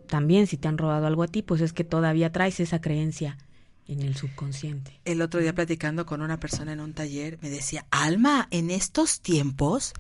[0.07, 3.38] También si te han robado algo a ti, pues es que todavía traes esa creencia
[3.88, 4.99] en el subconsciente.
[5.05, 9.21] El otro día platicando con una persona en un taller me decía, Alma, en estos
[9.21, 9.93] tiempos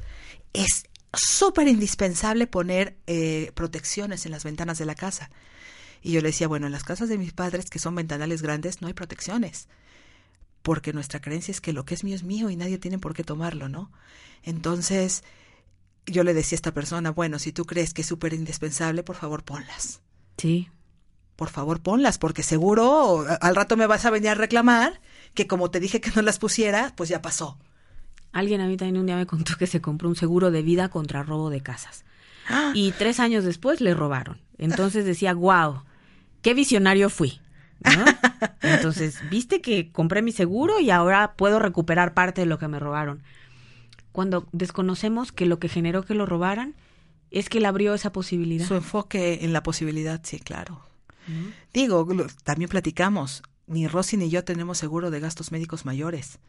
[0.53, 5.29] es súper indispensable poner eh, protecciones en las ventanas de la casa.
[6.01, 8.81] Y yo le decía, bueno, en las casas de mis padres, que son ventanales grandes,
[8.81, 9.67] no hay protecciones
[10.61, 13.13] porque nuestra creencia es que lo que es mío es mío y nadie tiene por
[13.13, 13.91] qué tomarlo, ¿no?
[14.43, 15.23] Entonces,
[16.05, 19.15] yo le decía a esta persona, bueno, si tú crees que es súper indispensable, por
[19.15, 20.01] favor ponlas.
[20.37, 20.69] Sí.
[21.35, 25.01] Por favor ponlas, porque seguro al rato me vas a venir a reclamar
[25.33, 27.57] que como te dije que no las pusiera, pues ya pasó.
[28.31, 30.89] Alguien a mí también un día me contó que se compró un seguro de vida
[30.89, 32.05] contra robo de casas.
[32.47, 32.71] ¡Ah!
[32.73, 34.39] Y tres años después le robaron.
[34.57, 35.83] Entonces decía, wow,
[36.41, 37.39] qué visionario fui.
[37.83, 38.05] ¿no?
[38.61, 42.79] Entonces, viste que compré mi seguro y ahora puedo recuperar parte de lo que me
[42.79, 43.23] robaron.
[44.11, 46.75] Cuando desconocemos que lo que generó que lo robaran
[47.31, 48.67] es que le abrió esa posibilidad.
[48.67, 50.85] Su enfoque en la posibilidad, sí, claro.
[51.73, 52.05] Digo,
[52.43, 56.39] también platicamos, ni Rosy ni yo tenemos seguro de gastos médicos mayores,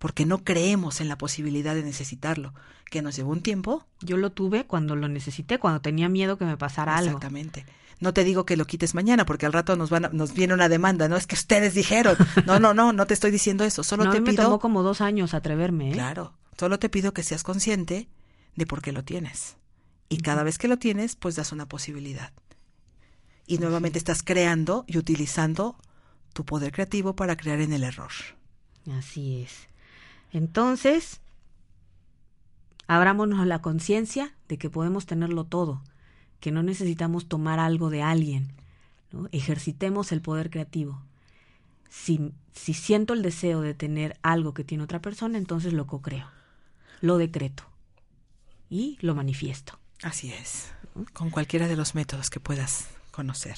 [0.00, 2.54] porque no creemos en la posibilidad de necesitarlo,
[2.90, 3.86] que nos llevó un tiempo.
[4.00, 7.18] Yo lo tuve cuando lo necesité, cuando tenía miedo que me pasara algo.
[7.18, 7.66] Exactamente.
[8.00, 10.70] No te digo que lo quites mañana, porque al rato nos van nos viene una
[10.70, 12.16] demanda, no es que ustedes dijeron.
[12.46, 13.84] No, no, no, no te estoy diciendo eso.
[13.84, 14.44] Solo no, te me pido.
[14.44, 15.90] tomó como dos años atreverme.
[15.90, 15.92] ¿eh?
[15.92, 16.32] Claro.
[16.58, 18.08] Solo te pido que seas consciente
[18.56, 19.58] de por qué lo tienes.
[20.08, 22.32] Y cada vez que lo tienes, pues das una posibilidad.
[23.46, 25.76] Y nuevamente estás creando y utilizando
[26.32, 28.12] tu poder creativo para crear en el error.
[28.90, 29.69] Así es.
[30.32, 31.20] Entonces,
[32.86, 35.82] abrámonos la conciencia de que podemos tenerlo todo,
[36.40, 38.52] que no necesitamos tomar algo de alguien.
[39.12, 39.28] ¿no?
[39.32, 41.00] Ejercitemos el poder creativo.
[41.88, 46.26] Si, si siento el deseo de tener algo que tiene otra persona, entonces lo co-creo,
[47.00, 47.64] lo decreto
[48.68, 49.78] y lo manifiesto.
[50.02, 50.72] Así es.
[51.12, 53.56] Con cualquiera de los métodos que puedas conocer.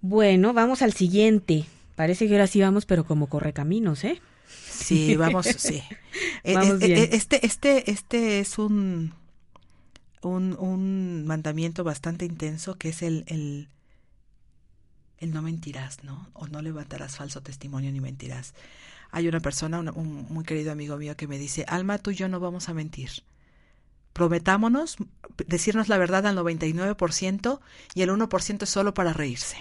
[0.00, 1.66] Bueno, vamos al siguiente.
[1.94, 4.20] Parece que ahora sí vamos, pero como correcaminos, ¿eh?
[4.68, 5.82] Sí, vamos, sí.
[6.44, 6.94] Eh, Vamos eh, bien.
[6.94, 9.14] eh, Este, este, este es un,
[10.22, 13.68] un, un mandamiento bastante intenso que es el, el,
[15.18, 16.30] el no mentirás, ¿no?
[16.34, 18.54] O no levantarás falso testimonio ni mentirás.
[19.10, 22.16] Hay una persona, una- un muy querido amigo mío que me dice, Alma, tú y
[22.16, 23.10] yo no vamos a mentir.
[24.12, 24.96] Prometámonos
[25.46, 27.60] decirnos la verdad al 99%
[27.94, 29.56] y el 1% es solo para reírse.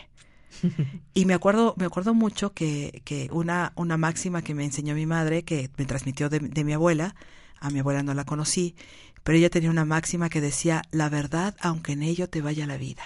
[1.14, 5.06] Y me acuerdo, me acuerdo mucho que, que una, una máxima que me enseñó mi
[5.06, 7.16] madre, que me transmitió de, de mi abuela,
[7.60, 8.76] a mi abuela no la conocí,
[9.24, 12.78] pero ella tenía una máxima que decía, la verdad aunque en ello te vaya la
[12.78, 13.04] vida.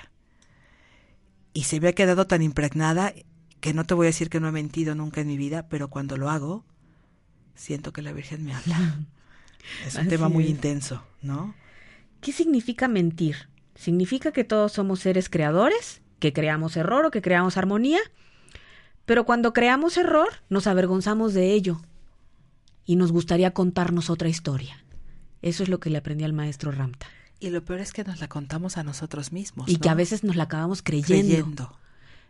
[1.53, 3.13] Y se me ha quedado tan impregnada
[3.59, 5.89] que no te voy a decir que no he mentido nunca en mi vida, pero
[5.89, 6.65] cuando lo hago,
[7.55, 8.85] siento que la Virgen me habla.
[9.79, 10.49] Es un Así tema muy es.
[10.49, 11.55] intenso, ¿no?
[12.21, 13.49] ¿Qué significa mentir?
[13.75, 16.01] ¿Significa que todos somos seres creadores?
[16.21, 17.99] ¿Que creamos error o que creamos armonía?
[19.05, 21.81] Pero cuando creamos error, nos avergonzamos de ello
[22.85, 24.85] y nos gustaría contarnos otra historia.
[25.41, 27.07] Eso es lo que le aprendí al maestro Ramta.
[27.39, 29.67] Y lo peor es que nos la contamos a nosotros mismos.
[29.67, 31.27] Y que a veces nos la acabamos creyendo.
[31.33, 31.77] creyendo.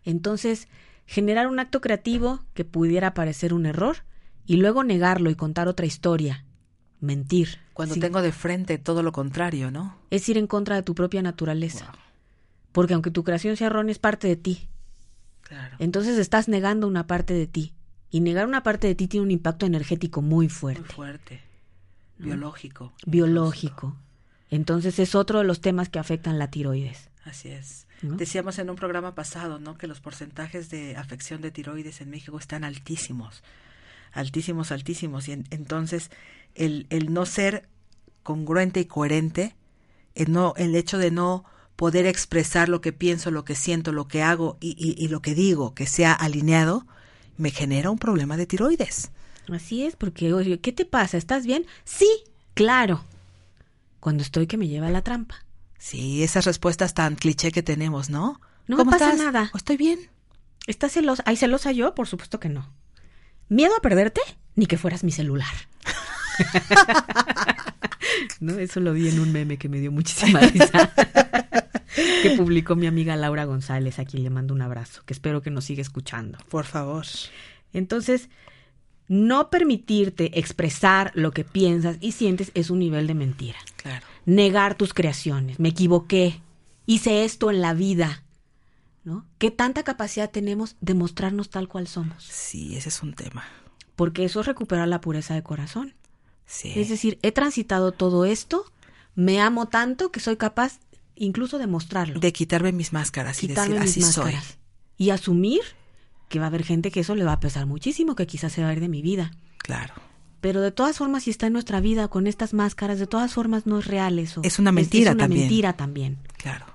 [0.05, 0.69] Entonces,
[1.05, 3.97] generar un acto creativo que pudiera parecer un error
[4.45, 6.45] y luego negarlo y contar otra historia.
[7.01, 7.59] Mentir.
[7.73, 7.99] Cuando Sí.
[7.99, 9.97] tengo de frente todo lo contrario, ¿no?
[10.11, 11.91] Es ir en contra de tu propia naturaleza.
[12.71, 14.67] Porque aunque tu creación sea errónea, es parte de ti.
[15.41, 15.75] Claro.
[15.79, 17.73] Entonces estás negando una parte de ti.
[18.09, 21.41] Y negar una parte de ti tiene un impacto energético muy Muy fuerte, fuerte.
[22.17, 22.93] Biológico.
[23.05, 23.95] biológico.
[24.49, 27.09] Entonces es otro de los temas que afectan la tiroides.
[27.23, 27.87] Así es.
[28.01, 28.15] ¿no?
[28.17, 29.77] Decíamos en un programa pasado, ¿no?
[29.77, 33.43] Que los porcentajes de afección de tiroides en México están altísimos.
[34.11, 35.27] Altísimos, altísimos.
[35.29, 36.11] Y en- entonces,
[36.55, 37.67] el, el no ser
[38.23, 39.55] congruente y coherente,
[40.15, 41.45] el, no, el hecho de no
[41.81, 45.23] poder expresar lo que pienso, lo que siento, lo que hago y, y- y lo
[45.23, 46.85] que digo, que sea alineado,
[47.37, 49.09] me genera un problema de tiroides.
[49.51, 51.17] Así es, porque, oye, ¿qué te pasa?
[51.17, 51.65] ¿Estás bien?
[51.83, 52.07] Sí,
[52.53, 53.03] claro.
[53.99, 55.43] Cuando estoy que me lleva a la trampa.
[55.79, 58.39] Sí, esas respuestas tan cliché que tenemos, ¿no?
[58.67, 59.25] No me ¿Cómo pasa estás?
[59.25, 59.49] nada.
[59.51, 59.97] ¿O estoy bien?
[60.67, 61.23] ¿Estás celosa?
[61.25, 61.95] ¿Hay celosa yo?
[61.95, 62.71] Por supuesto que no.
[63.49, 64.21] ¿Miedo a perderte?
[64.55, 65.47] Ni que fueras mi celular.
[68.39, 70.93] no, eso lo vi en un meme que me dio muchísima risa.
[71.95, 75.51] que publicó mi amiga Laura González, a quien le mando un abrazo, que espero que
[75.51, 76.37] nos siga escuchando.
[76.49, 77.05] Por favor.
[77.73, 78.29] Entonces,
[79.07, 83.59] no permitirte expresar lo que piensas y sientes es un nivel de mentira.
[83.75, 84.05] Claro.
[84.25, 85.59] Negar tus creaciones.
[85.59, 86.41] Me equivoqué.
[86.85, 88.23] Hice esto en la vida.
[89.03, 89.25] ¿no?
[89.37, 92.23] ¿Qué tanta capacidad tenemos de mostrarnos tal cual somos?
[92.23, 93.43] Sí, ese es un tema.
[93.95, 95.93] Porque eso es recuperar la pureza de corazón.
[96.45, 96.71] Sí.
[96.75, 98.65] Es decir, he transitado todo esto,
[99.15, 100.79] me amo tanto que soy capaz
[101.21, 102.19] incluso de mostrarlo.
[102.19, 104.33] de quitarme mis máscaras y decir, mis así soy.
[104.33, 104.57] máscaras.
[104.97, 105.61] Y asumir
[106.29, 108.63] que va a haber gente que eso le va a pesar muchísimo, que quizás se
[108.63, 109.31] va a ir de mi vida.
[109.57, 109.93] Claro.
[110.39, 113.67] Pero de todas formas, si está en nuestra vida con estas máscaras, de todas formas
[113.67, 114.41] no es real eso.
[114.43, 115.41] Es una mentira es, una también.
[115.41, 116.17] mentira también.
[116.37, 116.65] Claro.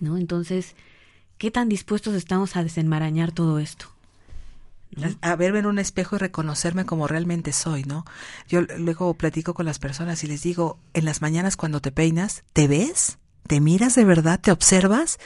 [0.00, 0.16] ¿No?
[0.16, 0.74] Entonces,
[1.36, 3.86] ¿qué tan dispuestos estamos a desenmarañar todo esto?
[5.20, 8.06] A verme en un espejo y reconocerme como realmente soy, ¿no?
[8.48, 12.44] Yo luego platico con las personas y les digo, en las mañanas cuando te peinas,
[12.54, 13.18] ¿te ves?
[13.46, 14.40] ¿Te miras de verdad?
[14.40, 15.18] ¿Te observas?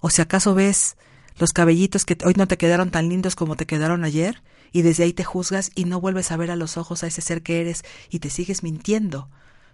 [0.00, 0.96] ¿O si acaso ves
[1.38, 4.42] los cabellitos que hoy no te quedaron tan lindos como te quedaron ayer?
[4.70, 7.22] Y desde ahí te juzgas y no vuelves a ver a los ojos a ese
[7.22, 9.30] ser que eres y te sigues mintiendo,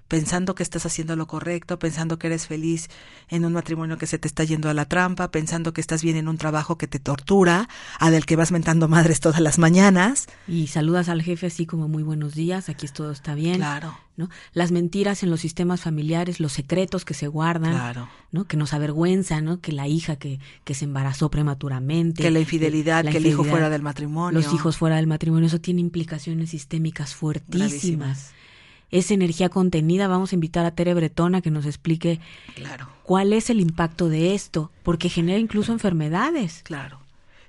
[0.09, 2.89] pensando que estás haciendo lo correcto, pensando que eres feliz
[3.29, 6.17] en un matrimonio que se te está yendo a la trampa, pensando que estás bien
[6.17, 10.27] en un trabajo que te tortura, a del que vas mentando madres todas las mañanas.
[10.47, 13.57] Y saludas al jefe así como muy buenos días, aquí todo está bien.
[13.57, 13.97] Claro.
[14.17, 14.29] ¿no?
[14.53, 18.09] Las mentiras en los sistemas familiares, los secretos que se guardan, Claro.
[18.31, 18.45] ¿no?
[18.45, 19.61] Que nos avergüenzan, ¿no?
[19.61, 22.23] Que la hija que, que se embarazó prematuramente.
[22.23, 24.41] Que la infidelidad, la que el hijo fuera del matrimonio.
[24.41, 28.33] Los hijos fuera del matrimonio, eso tiene implicaciones sistémicas fuertísimas.
[28.91, 32.21] Esa energía contenida, vamos a invitar a Tere Bretona que nos explique
[32.55, 36.63] Claro, cuál es el impacto de esto, porque genera incluso enfermedades.
[36.63, 37.01] claro.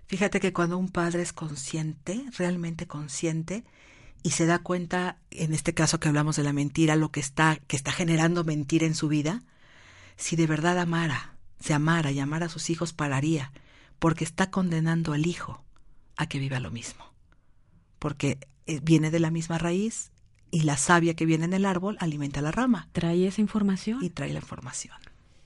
[0.07, 3.63] Fíjate que cuando un padre es consciente, realmente consciente,
[4.21, 7.57] y se da cuenta, en este caso que hablamos de la mentira, lo que está,
[7.67, 9.41] que está generando mentira en su vida,
[10.15, 13.51] si de verdad amara, se amara y amara a sus hijos, pararía,
[13.99, 15.63] porque está condenando al hijo
[16.17, 17.05] a que viva lo mismo.
[17.99, 20.11] Porque eh, viene de la misma raíz
[20.55, 24.01] y la savia que viene en el árbol alimenta la rama Trae esa información.
[24.01, 24.95] y trae la información.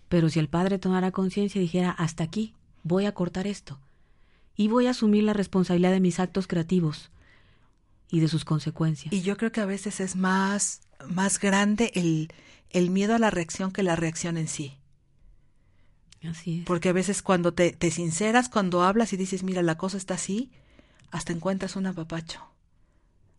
[0.07, 3.79] Pero si el padre tomara conciencia y dijera, hasta aquí, voy a cortar esto,
[4.55, 7.09] y voy a asumir la responsabilidad de mis actos creativos
[8.11, 9.11] y de sus consecuencias.
[9.11, 12.31] Y yo creo que a veces es más, más grande el,
[12.69, 14.77] el miedo a la reacción que la reacción en sí.
[16.23, 16.65] Así es.
[16.65, 20.13] Porque a veces cuando te, te sinceras, cuando hablas y dices, mira, la cosa está
[20.15, 20.51] así,
[21.09, 22.48] hasta encuentras un apapacho.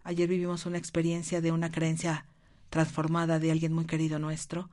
[0.04, 2.26] Ayer vivimos una experiencia de una creencia
[2.70, 4.70] transformada de alguien muy querido nuestro,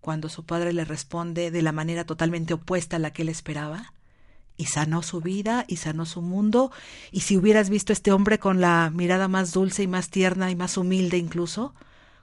[0.00, 3.92] cuando su padre le responde de la manera totalmente opuesta a la que él esperaba,
[4.56, 6.70] y sanó su vida y sanó su mundo,
[7.10, 10.50] y si hubieras visto a este hombre con la mirada más dulce y más tierna
[10.50, 11.74] y más humilde incluso,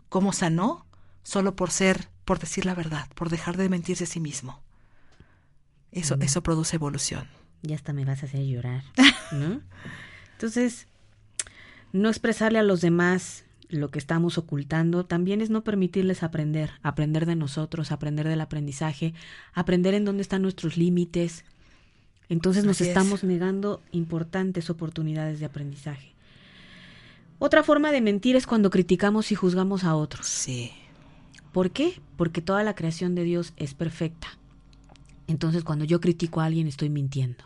[0.10, 0.86] cómo sanó,
[1.24, 4.62] solo por ser, por decir la verdad, por dejar de mentirse a sí mismo.
[5.92, 6.22] Eso, Mm.
[6.24, 7.28] eso produce evolución.
[7.62, 8.84] Ya hasta me vas a hacer llorar.
[9.32, 9.62] ¿no?
[10.34, 10.88] Entonces,
[11.93, 17.25] no expresarle a los demás lo que estamos ocultando también es no permitirles aprender, aprender
[17.28, 19.13] de nosotros, aprender del aprendizaje,
[19.54, 21.45] aprender en dónde están nuestros límites.
[22.30, 22.88] Entonces nos Así es.
[22.89, 26.15] estamos negando importantes oportunidades de aprendizaje.
[27.38, 30.25] Otra forma de mentir es cuando criticamos y juzgamos a otros.
[30.28, 30.71] Sí,
[31.52, 31.99] ¿Por qué?
[32.15, 34.28] Porque toda la creación de Dios es perfecta.
[35.28, 37.43] Entonces, cuando yo critico a alguien, estoy mintiendo.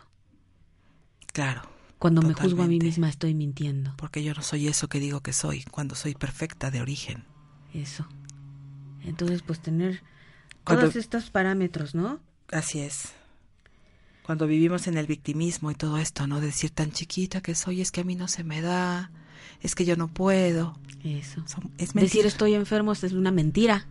[1.32, 1.73] claro.
[1.98, 3.94] Cuando me juzgo a mí misma, estoy mintiendo.
[3.96, 7.24] Porque yo no soy eso que digo que soy, cuando soy perfecta de origen.
[7.72, 8.06] Eso.
[9.04, 10.02] Entonces, pues tener
[10.64, 12.20] Cuando- todos estos parámetros, ¿no?
[12.50, 13.12] Así es.
[14.24, 16.40] Cuando vivimos en el victimismo y todo esto, ¿no?
[16.40, 19.10] Decir tan chiquita que soy, es que a mí no se me da,
[19.60, 20.78] es que yo no puedo.
[21.04, 21.46] Eso.
[21.46, 23.86] Son- es Decir estoy enfermo es una mentira.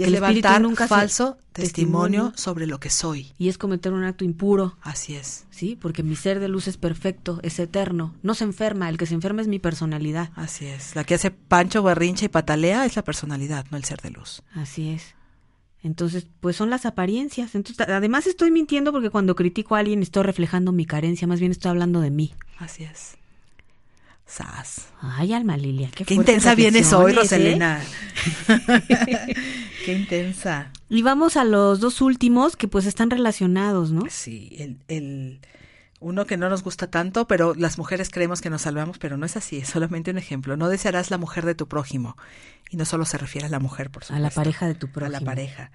[0.00, 3.32] Y es el espíritu levantar nunca falso testimonio, sobre lo que soy.
[3.38, 5.76] Y es cometer un acto impuro, Así es, ¿sí?
[5.80, 8.14] Porque mi ser de luz es perfecto, es eterno.
[8.22, 10.30] No se enferma, el que se enferma es mi personalidad.
[10.36, 10.94] así es.
[10.94, 14.42] La que hace pancho, berrinche y patalea es la personalidad, no el ser de luz.
[14.54, 15.14] Así es.
[15.82, 17.54] Entonces, pues son las apariencias.
[17.54, 21.52] Entonces, además estoy mintiendo porque cuando critico a alguien estoy reflejando mi carencia, más bien
[21.52, 22.34] estoy hablando de mí.
[22.58, 23.16] Así es.
[24.30, 24.88] Sas.
[25.00, 27.16] Ay, alma Lilia, qué, Qué intensa vienes hoy, ¿eh?
[27.16, 27.80] Roselena.
[29.84, 30.70] Qué intensa.
[30.88, 34.04] Y vamos a los dos últimos que pues están relacionados, ¿no?
[34.08, 35.40] Sí, el, el
[36.00, 39.26] uno que no nos gusta tanto, pero las mujeres creemos que nos salvamos, pero no
[39.26, 40.56] es así, es solamente un ejemplo.
[40.56, 42.16] No desearás la mujer de tu prójimo.
[42.70, 44.22] Y no solo se refiere a la mujer, por A supuesto.
[44.22, 45.18] la pareja de tu A prójimo.
[45.18, 45.70] la pareja.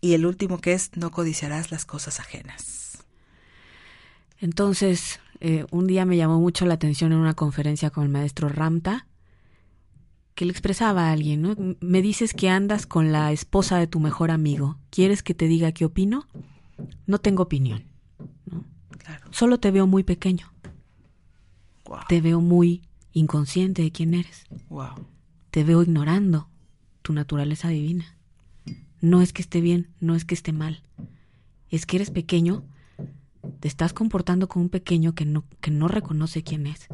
[0.00, 2.98] Y el último que es no codiciarás las cosas ajenas.
[4.40, 8.48] Entonces, eh, un día me llamó mucho la atención en una conferencia con el maestro
[8.48, 9.06] Ramta,
[10.34, 11.56] que le expresaba a alguien, ¿no?
[11.80, 14.78] Me dices que andas con la esposa de tu mejor amigo.
[14.90, 16.26] ¿Quieres que te diga qué opino?
[17.06, 17.84] No tengo opinión.
[18.98, 19.26] Claro.
[19.32, 20.52] Solo te veo muy pequeño.
[21.86, 22.00] Wow.
[22.08, 22.82] Te veo muy
[23.12, 24.44] inconsciente de quién eres.
[24.68, 25.06] Wow.
[25.50, 26.48] Te veo ignorando
[27.02, 28.16] tu naturaleza divina.
[29.00, 30.82] No es que esté bien, no es que esté mal.
[31.70, 32.64] Es que eres pequeño
[33.60, 36.86] te estás comportando como un pequeño que no, que no reconoce quién es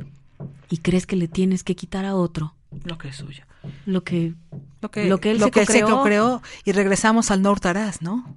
[0.71, 3.45] y crees que le tienes que quitar a otro Lo que es suyo.
[3.87, 4.35] lo que
[4.83, 5.97] Lo que, Lo que él lo se que se co-creó.
[5.99, 6.43] co-creó.
[6.65, 8.37] Y regresamos al Nortaraz, ¿no?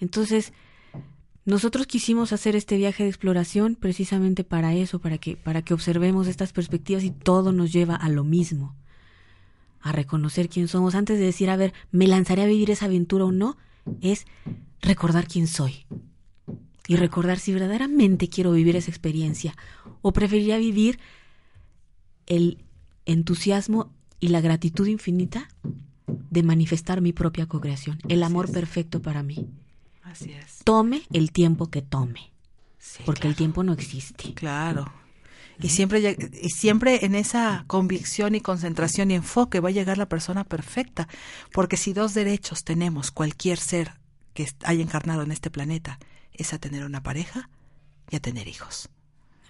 [0.00, 0.52] Entonces,
[1.44, 6.26] nosotros quisimos hacer este viaje de exploración precisamente para eso, para que, para que observemos
[6.26, 8.74] estas perspectivas y todo nos lleva a lo mismo,
[9.80, 10.94] a reconocer quién somos.
[10.94, 13.56] Antes de decir, a ver, me lanzaré a vivir esa aventura o no,
[14.00, 14.26] es
[14.84, 15.86] recordar quién soy.
[16.86, 19.56] Y recordar si verdaderamente quiero vivir esa experiencia
[20.02, 20.98] o preferiría vivir
[22.26, 22.62] el
[23.06, 25.48] entusiasmo y la gratitud infinita
[26.06, 29.48] de manifestar mi propia co-creación, el amor perfecto para mí.
[30.02, 30.60] Así es.
[30.64, 32.32] Tome el tiempo que tome,
[32.78, 34.34] Sí, porque el tiempo no existe.
[34.34, 34.92] Claro.
[35.60, 40.08] Y siempre, y siempre en esa convicción y concentración y enfoque va a llegar la
[40.08, 41.08] persona perfecta.
[41.52, 43.92] Porque si dos derechos tenemos cualquier ser
[44.34, 45.98] que haya encarnado en este planeta,
[46.32, 47.48] es a tener una pareja
[48.10, 48.88] y a tener hijos.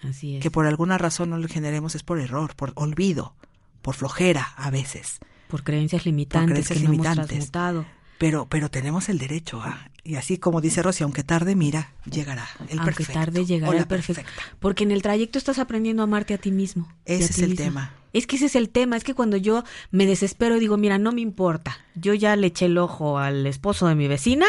[0.03, 0.41] Así es.
[0.43, 3.35] Que por alguna razón no lo generemos es por error, por olvido,
[3.81, 5.19] por flojera a veces.
[5.47, 7.17] por creencias limitantes creencias que no limitantes.
[7.19, 7.85] hemos transmutado.
[8.17, 9.89] Pero, pero tenemos el derecho a.
[10.03, 13.13] Y así como dice Rosy, aunque tarde, mira, llegará el Aunque perfecto.
[13.13, 14.21] tarde llegará el perfecto.
[14.23, 14.57] perfecta.
[14.59, 16.87] Porque en el trayecto estás aprendiendo a amarte a ti mismo.
[17.05, 17.91] Ese ti es el tema.
[18.13, 18.95] Es que ese es el tema.
[18.95, 21.77] Es que cuando yo me desespero y digo, mira, no me importa.
[21.95, 24.45] Yo ya le eché el ojo al esposo de mi vecina.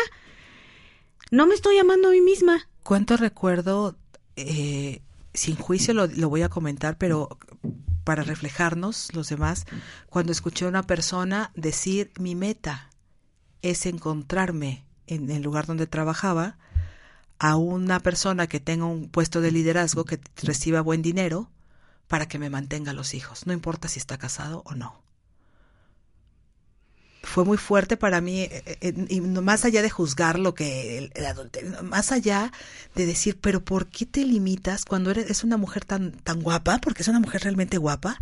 [1.31, 2.69] No me estoy amando a mí misma.
[2.83, 3.97] ¿Cuánto recuerdo,
[4.37, 5.03] eh,
[5.35, 7.39] sin juicio lo, lo voy a comentar, pero
[8.05, 9.65] para reflejarnos los demás,
[10.09, 12.91] cuando escuché a una persona decir, mi meta
[13.63, 16.59] es encontrarme en el lugar donde trabajaba
[17.39, 21.51] a una persona que tenga un puesto de liderazgo, que reciba buen dinero,
[22.07, 25.03] para que me mantenga a los hijos, no importa si está casado o no.
[27.27, 31.13] Fue muy fuerte para mí, eh, eh, y más allá de juzgar lo que el,
[31.17, 32.53] el adulterio, más allá
[32.95, 36.79] de decir, pero ¿por qué te limitas cuando eres es una mujer tan tan guapa,
[36.79, 38.21] porque es una mujer realmente guapa,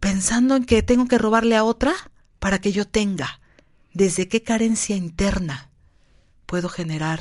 [0.00, 1.94] pensando en que tengo que robarle a otra
[2.38, 3.40] para que yo tenga?
[3.94, 5.70] ¿Desde qué carencia interna
[6.44, 7.20] puedo generar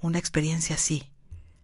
[0.00, 1.10] una experiencia así?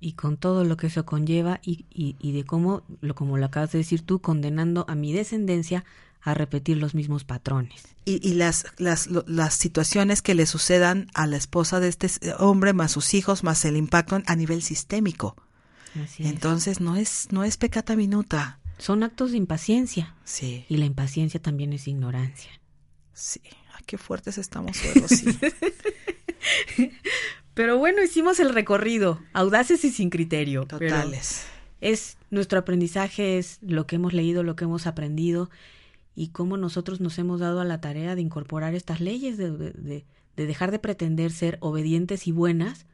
[0.01, 3.47] Y con todo lo que eso conlleva y, y, y de cómo, lo, como lo
[3.47, 5.85] acabas de decir tú, condenando a mi descendencia
[6.23, 7.83] a repetir los mismos patrones.
[8.05, 12.09] y, y las, las, lo- las situaciones que le sucedan a la esposa de este
[12.39, 15.37] hombre, más sus hijos, más el impacto a nivel sistémico.
[16.03, 16.31] Así es.
[16.31, 18.59] Entonces no es, no es pecata minuta.
[18.79, 20.15] Son actos de impaciencia.
[20.25, 22.51] Sí, Y la impaciencia también es ignorancia.
[23.13, 23.41] sí.
[23.75, 25.25] Ay, qué fuertes estamos hoy, sí.
[27.55, 30.65] Pero bueno, hicimos el recorrido, audaces y sin criterio.
[30.67, 31.45] Totales.
[31.81, 35.51] Es nuestro aprendizaje, es lo que hemos leído, lo que hemos aprendido
[36.15, 39.73] y cómo nosotros nos hemos dado a la tarea de incorporar estas leyes, de, de-
[39.73, 40.07] de-
[40.37, 42.87] de dejar de pretender ser obedientes y buenas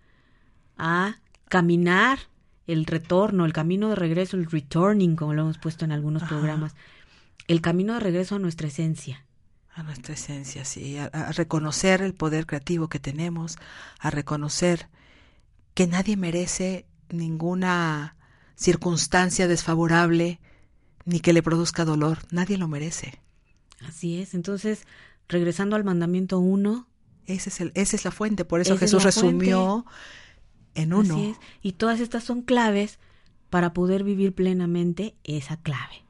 [0.77, 2.19] a caminar
[2.67, 6.31] el retorno, el camino de regreso, el returning, como lo hemos puesto en algunos Ajá.
[6.31, 6.75] programas,
[7.47, 9.25] el camino de regreso a nuestra esencia.
[9.73, 10.99] A nuestra esencia, sí.
[10.99, 13.57] A, a reconocer el poder creativo que tenemos,
[14.01, 14.89] a reconocer
[15.75, 18.17] que nadie merece ninguna
[18.57, 20.41] circunstancia desfavorable
[21.09, 22.19] ni que le produzca dolor.
[22.31, 23.19] Nadie lo merece.
[23.87, 24.35] Así es.
[24.35, 24.87] Entonces,
[25.27, 26.87] regresando al mandamiento 1,
[27.25, 28.45] Ese es el, esa es la fuente.
[28.45, 29.87] Por eso es Jesús resumió
[30.75, 31.15] en uno.
[31.15, 31.39] Así es.
[31.63, 32.99] Y todas estas son claves
[33.49, 36.05] para poder vivir plenamente esa clave,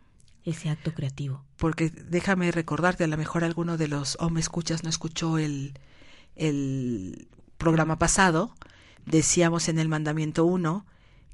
[0.44, 1.44] ese acto creativo.
[1.59, 5.74] Porque déjame recordarte, a lo mejor alguno de los o me escuchas no escuchó el,
[6.34, 8.53] el programa pasado.
[9.07, 10.84] Decíamos en el mandamiento 1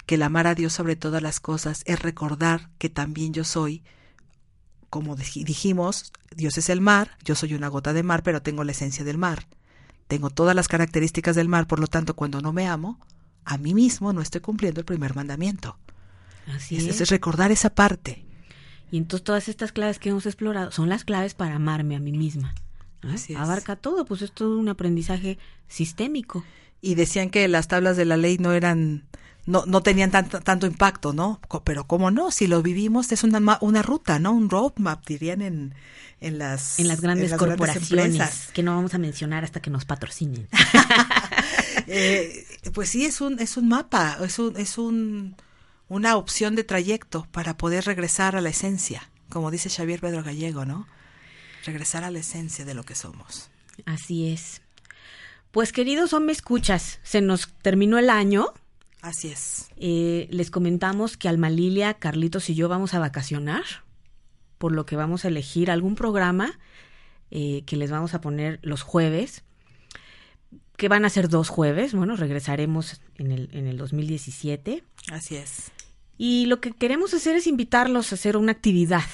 [0.07, 3.82] que el amar a Dios sobre todas las cosas es recordar que también yo soy,
[4.90, 8.64] como dij- dijimos, Dios es el mar, yo soy una gota de mar, pero tengo
[8.64, 9.46] la esencia del mar.
[10.09, 13.00] Tengo todas las características del mar, por lo tanto, cuando no me amo,
[13.44, 15.78] a mí mismo no estoy cumpliendo el primer mandamiento.
[16.55, 17.00] Así Es, es.
[17.00, 18.24] es recordar esa parte.
[18.90, 22.12] Y entonces todas estas claves que hemos explorado son las claves para amarme a mí
[22.12, 22.55] misma.
[23.02, 23.30] es.
[23.36, 25.38] Abarca todo, pues es todo un aprendizaje
[25.68, 26.44] sistémico.
[26.80, 29.05] y decían que las tablas de la ley no eran
[29.47, 31.40] no no tenían tanto tanto impacto, ¿no?
[31.64, 34.32] Pero cómo no, si lo vivimos es una una ruta, ¿no?
[34.32, 35.74] Un roadmap dirían en
[36.20, 39.70] en las En las grandes en las corporaciones, que no vamos a mencionar hasta que
[39.70, 40.49] nos patrocinen.
[41.86, 45.36] Eh, pues sí es un es un mapa, es un es un
[45.88, 50.64] una opción de trayecto para poder regresar a la esencia, como dice Xavier Pedro Gallego,
[50.64, 50.86] ¿no?
[51.66, 53.51] Regresar a la esencia de lo que somos.
[53.84, 54.62] Así es.
[55.51, 57.01] Pues queridos, son me escuchas.
[57.03, 58.53] Se nos terminó el año.
[59.05, 59.68] Así es.
[59.76, 63.62] Eh, les comentamos que Alma Lilia, Carlitos y yo vamos a vacacionar,
[64.57, 66.59] por lo que vamos a elegir algún programa
[67.30, 69.44] eh, que les vamos a poner los jueves.
[70.78, 74.82] que van a ser dos jueves, bueno, regresaremos en el, en el 2017.
[75.12, 75.70] Así es.
[76.16, 79.05] Y lo que queremos hacer es invitarlos a hacer una actividad.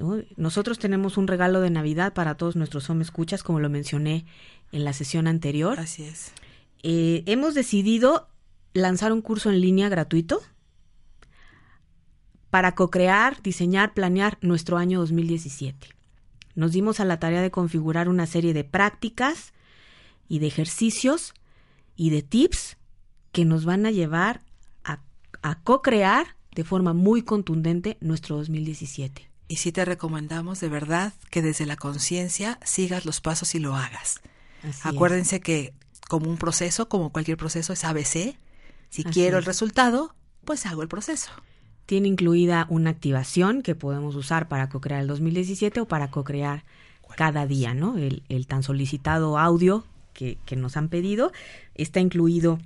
[0.00, 0.20] ¿no?
[0.36, 4.26] Nosotros tenemos un regalo de Navidad para todos nuestros home escuchas, como lo mencioné
[4.72, 5.78] en la sesión anterior.
[5.78, 6.32] Así es.
[6.82, 8.28] Eh, hemos decidido
[8.76, 10.40] lanzar un curso en línea gratuito
[12.50, 15.88] para co-crear, diseñar, planear nuestro año 2017.
[16.54, 19.52] Nos dimos a la tarea de configurar una serie de prácticas
[20.28, 21.34] y de ejercicios
[21.96, 22.76] y de tips
[23.32, 24.42] que nos van a llevar
[24.84, 25.00] a,
[25.42, 29.30] a co-crear de forma muy contundente nuestro 2017.
[29.48, 33.76] Y sí te recomendamos de verdad que desde la conciencia sigas los pasos y lo
[33.76, 34.20] hagas.
[34.62, 35.74] Así Acuérdense que
[36.08, 38.36] como un proceso, como cualquier proceso, es ABC.
[38.90, 39.44] Si Así quiero el es.
[39.44, 40.14] resultado,
[40.44, 41.30] pues hago el proceso.
[41.86, 46.64] Tiene incluida una activación que podemos usar para co-crear el 2017 o para co-crear
[47.16, 47.96] cada día, ¿no?
[47.96, 51.32] El, el tan solicitado audio que, que nos han pedido
[51.74, 52.58] está incluido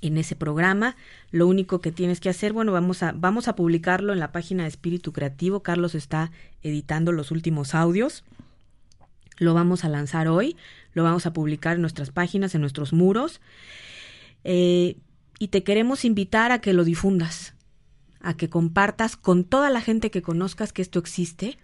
[0.00, 0.96] en ese programa.
[1.30, 4.62] Lo único que tienes que hacer, bueno, vamos a, vamos a publicarlo en la página
[4.64, 5.62] de Espíritu Creativo.
[5.62, 6.30] Carlos está
[6.62, 8.24] editando los últimos audios.
[9.36, 10.56] Lo vamos a lanzar hoy.
[10.94, 13.40] Lo vamos a publicar en nuestras páginas, en nuestros muros.
[14.44, 14.96] Eh,
[15.40, 17.54] y te queremos invitar a que lo difundas,
[18.20, 21.58] a que compartas con toda la gente que conozcas que esto existe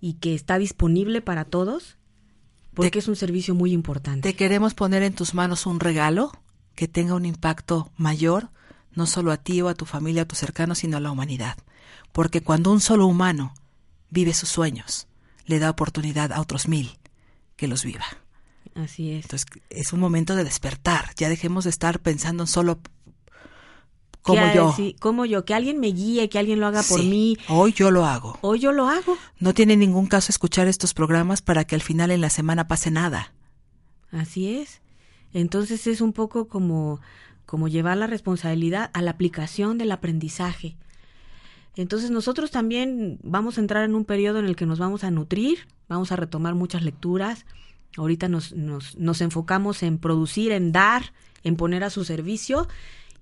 [0.00, 1.96] y que está disponible para todos,
[2.74, 4.28] porque Te- es un servicio muy importante.
[4.28, 6.32] Te queremos poner en tus manos un regalo
[6.74, 8.50] que tenga un impacto mayor,
[8.94, 11.56] no solo a ti o a tu familia, a tus cercanos, sino a la humanidad.
[12.10, 13.54] Porque cuando un solo humano
[14.10, 15.06] vive sus sueños,
[15.46, 16.98] le da oportunidad a otros mil
[17.56, 18.04] que los viva.
[18.74, 19.24] Así es.
[19.24, 21.10] Entonces es un momento de despertar.
[21.16, 22.80] Ya dejemos de estar pensando en solo
[24.22, 24.72] como Que, yo.
[24.76, 27.36] sí, como yo, que alguien me guíe, que alguien lo haga por Sí, mí.
[27.48, 28.38] Hoy yo lo hago.
[28.40, 29.18] Hoy yo lo hago.
[29.40, 32.90] No tiene ningún caso escuchar estos programas para que al final en la semana pase
[32.90, 33.32] nada.
[34.12, 34.80] Así es.
[35.34, 37.00] Entonces es un poco como,
[37.46, 40.76] como llevar la responsabilidad a la aplicación del aprendizaje.
[41.74, 45.10] Entonces nosotros también vamos a entrar en un periodo en el que nos vamos a
[45.10, 47.44] nutrir, vamos a retomar muchas lecturas.
[47.96, 51.12] Ahorita nos, nos, nos enfocamos en producir, en dar,
[51.44, 52.68] en poner a su servicio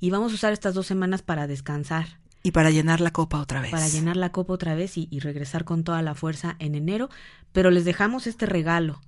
[0.00, 3.60] y vamos a usar estas dos semanas para descansar, Y para llenar la copa otra
[3.60, 3.70] vez.
[3.70, 7.10] para llenar la copa otra vez y, y regresar con toda la fuerza en enero.
[7.52, 9.00] Pero les dejamos este regalo.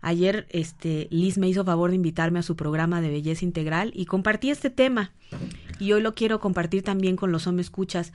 [0.00, 4.06] Ayer este, Liz me hizo favor de invitarme a su programa de belleza integral y
[4.06, 5.12] compartí este tema.
[5.78, 8.12] Y hoy lo quiero compartir también con los hombres escuchas.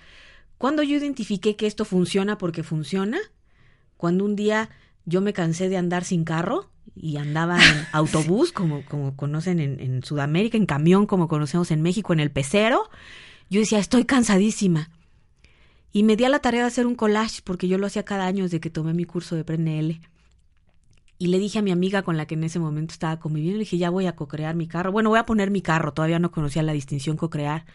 [0.57, 3.19] Cuando yo identifiqué que esto funciona porque funciona,
[3.95, 4.69] cuando un día
[5.07, 9.79] yo me cansé de andar sin carro y andaba en autobús, como, como conocen en,
[9.79, 12.89] en Sudamérica, en camión, como conocemos en México, en el pecero,
[13.49, 14.89] yo decía, estoy cansadísima.
[15.93, 18.25] Y me di a la tarea de hacer un collage, porque yo lo hacía cada
[18.25, 20.01] año desde que tomé mi curso de PNL.
[21.17, 23.63] Y le dije a mi amiga con la que en ese momento estaba conviviendo, le
[23.63, 24.91] dije, ya voy a co-crear mi carro.
[24.91, 27.65] Bueno, voy a poner mi carro, todavía no conocía la distinción co-crear.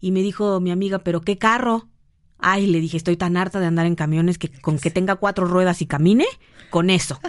[0.00, 1.89] Y me dijo mi amiga, ¿pero qué carro?
[2.42, 5.46] Ay, le dije, estoy tan harta de andar en camiones que con que tenga cuatro
[5.46, 6.26] ruedas y camine,
[6.70, 7.20] con eso.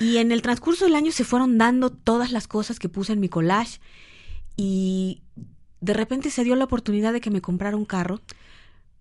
[0.00, 3.20] Y en el transcurso del año se fueron dando todas las cosas que puse en
[3.20, 3.80] mi collage
[4.56, 5.22] y
[5.80, 8.20] de repente se dio la oportunidad de que me comprara un carro,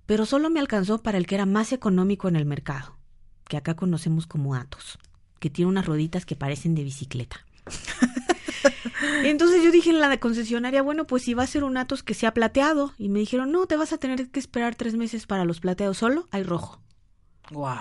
[0.06, 2.98] pero solo me alcanzó para el que era más económico en el mercado,
[3.48, 5.00] que acá conocemos como Atos,
[5.40, 7.46] que tiene unas rueditas que parecen de bicicleta.
[9.24, 12.14] Entonces yo dije en la concesionaria, bueno, pues si va a ser un Atos que
[12.14, 12.94] sea plateado.
[12.98, 15.98] Y me dijeron, no, te vas a tener que esperar tres meses para los plateados
[15.98, 16.82] solo, hay rojo.
[17.52, 17.78] Wow.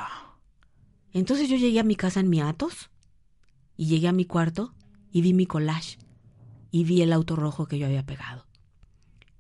[1.13, 2.91] Entonces yo llegué a mi casa en mi Atos
[3.77, 4.75] y llegué a mi cuarto
[5.11, 5.99] y vi mi collage
[6.71, 8.47] y vi el auto rojo que yo había pegado.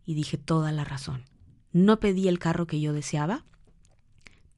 [0.04, 1.24] Y dije toda la razón.
[1.72, 3.44] No pedí el carro que yo deseaba,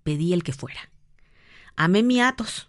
[0.02, 0.90] pedí el que fuera.
[1.76, 2.68] Amé mi Atos.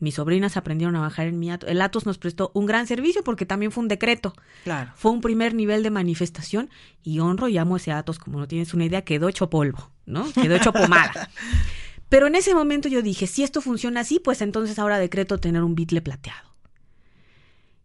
[0.00, 1.68] Mis sobrinas aprendieron a bajar en mi Atos.
[1.68, 4.34] El Atos nos prestó un gran servicio porque también fue un decreto.
[4.64, 4.92] Claro.
[4.96, 6.70] Fue un primer nivel de manifestación
[7.02, 10.32] y honro y amo ese Atos, como no tienes una idea, quedó hecho polvo, ¿no?
[10.32, 11.30] Quedó hecho pomada.
[12.08, 15.62] Pero en ese momento yo dije, si esto funciona así, pues entonces ahora decreto tener
[15.62, 16.48] un bitle plateado.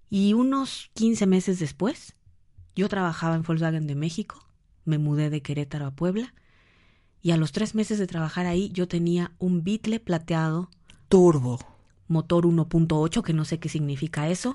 [0.09, 2.15] Y unos 15 meses después,
[2.75, 4.47] yo trabajaba en Volkswagen de México,
[4.85, 6.33] me mudé de Querétaro a Puebla,
[7.21, 10.69] y a los tres meses de trabajar ahí yo tenía un bitle plateado,
[11.09, 11.74] Turbo.
[12.07, 14.53] Motor 1.8, que no sé qué significa eso,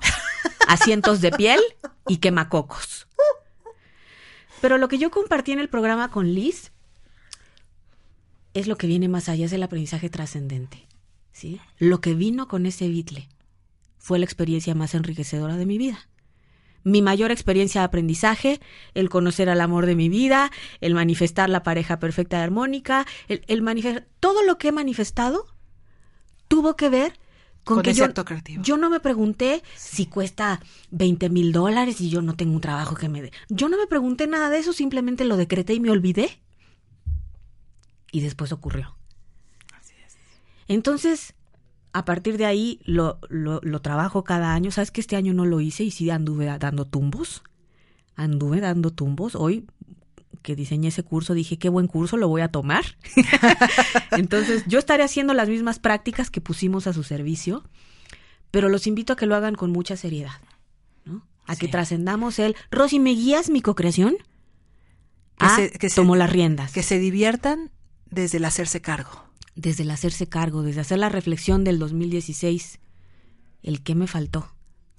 [0.67, 1.59] asientos de piel
[2.07, 3.07] y quemacocos.
[4.61, 6.71] Pero lo que yo compartí en el programa con Liz
[8.53, 10.87] es lo que viene más allá, es el aprendizaje trascendente.
[11.31, 11.59] ¿sí?
[11.79, 13.27] Lo que vino con ese bitle
[13.97, 16.07] fue la experiencia más enriquecedora de mi vida.
[16.83, 18.59] Mi mayor experiencia de aprendizaje,
[18.95, 23.43] el conocer al amor de mi vida, el manifestar la pareja perfecta y armónica, el,
[23.47, 25.45] el manifestar, todo lo que he manifestado
[26.47, 27.19] tuvo que ver
[27.63, 28.63] Con, Con que ese yo, acto creativo.
[28.63, 30.59] yo no me pregunté si cuesta
[30.89, 33.31] 20 mil dólares y yo no tengo un trabajo que me dé.
[33.49, 36.41] Yo no me pregunté nada de eso, simplemente lo decreté y me olvidé.
[38.11, 38.95] Y después ocurrió.
[39.73, 40.17] Así es.
[40.67, 41.35] Entonces,
[41.93, 44.71] a partir de ahí lo, lo, lo trabajo cada año.
[44.71, 47.43] ¿Sabes que este año no lo hice y sí anduve dando tumbos?
[48.15, 49.35] Anduve dando tumbos.
[49.35, 49.67] Hoy
[50.41, 52.83] que diseñé ese curso dije, qué buen curso, lo voy a tomar.
[54.11, 57.63] Entonces, yo estaré haciendo las mismas prácticas que pusimos a su servicio,
[58.51, 60.39] pero los invito a que lo hagan con mucha seriedad,
[61.05, 61.25] ¿no?
[61.45, 64.15] A que trascendamos el, Rosy, ¿me guías mi co-creación?
[65.37, 66.71] Que Ah, se- que se- tomo las riendas.
[66.71, 67.71] Que se diviertan
[68.09, 69.25] desde el hacerse cargo.
[69.55, 72.79] desde el hacerse cargo, desde hacer la reflexión del 2016,
[73.63, 74.49] el qué me faltó.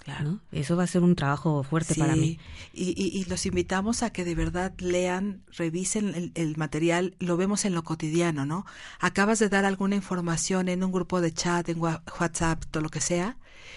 [0.05, 0.31] Claro.
[0.33, 0.41] ¿no?
[0.51, 2.39] Eso va a ser un trabajo fuerte Sí, para mí.
[2.75, 7.37] Y, y- y los invitamos a que de verdad lean, revisen el, el material, lo
[7.37, 8.67] vemos en lo cotidiano, ¿no?
[8.99, 12.89] Acabas de dar alguna información en un grupo de chat, en Wha- WhatsApp, todo lo
[12.89, 13.37] que sea,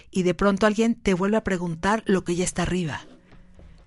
[0.09, 3.01] y de pronto alguien te vuelve a preguntar lo que ya está arriba.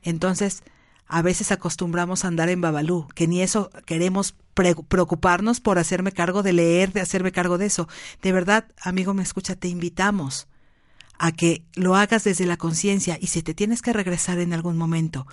[0.03, 0.62] Entonces,
[1.07, 6.12] a veces acostumbramos a andar en Babalú, que ni eso queremos pre- preocuparnos por hacerme
[6.12, 7.89] cargo de leer, de hacerme cargo de eso.
[8.22, 10.47] De verdad, amigo, me escucha, te invitamos
[11.19, 14.77] a que lo hagas desde la conciencia y si te tienes que regresar en algún
[14.77, 15.27] momento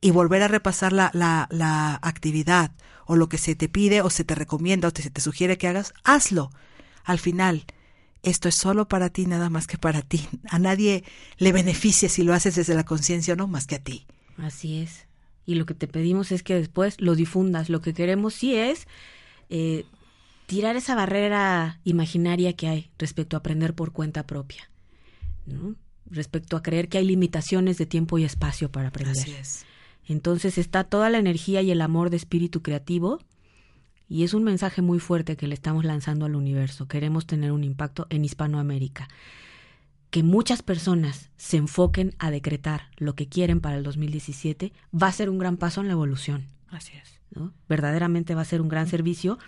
[0.00, 2.72] y volver a repasar la, la, la actividad
[3.06, 5.58] o lo que se te pide o se te recomienda o te- se te sugiere
[5.58, 6.50] que hagas, hazlo.
[7.04, 7.64] Al final,
[8.22, 10.26] esto es solo para ti, nada más que para ti.
[10.50, 11.04] A nadie
[11.38, 14.06] le beneficia si lo haces desde la conciencia o no, más que a ti.
[14.36, 15.06] Así es.
[15.46, 17.68] Y lo que te pedimos es que después lo difundas.
[17.68, 18.86] Lo que queremos sí es
[19.50, 19.86] eh,
[20.46, 24.69] tirar esa barrera imaginaria que hay respecto a aprender por cuenta propia.
[25.50, 25.76] ¿No?
[26.06, 29.16] Respecto a creer que hay limitaciones de tiempo y espacio para aprender.
[29.16, 29.64] Así es.
[30.06, 33.20] Entonces está toda la energía y el amor de espíritu creativo
[34.08, 36.88] y es un mensaje muy fuerte que le estamos lanzando al universo.
[36.88, 39.08] Queremos tener un impacto en Hispanoamérica.
[40.10, 45.12] Que muchas personas se enfoquen a decretar lo que quieren para el 2017 va a
[45.12, 46.46] ser un gran paso en la evolución.
[46.70, 47.20] Así es.
[47.30, 47.52] ¿no?
[47.68, 49.38] Verdaderamente va a ser un gran servicio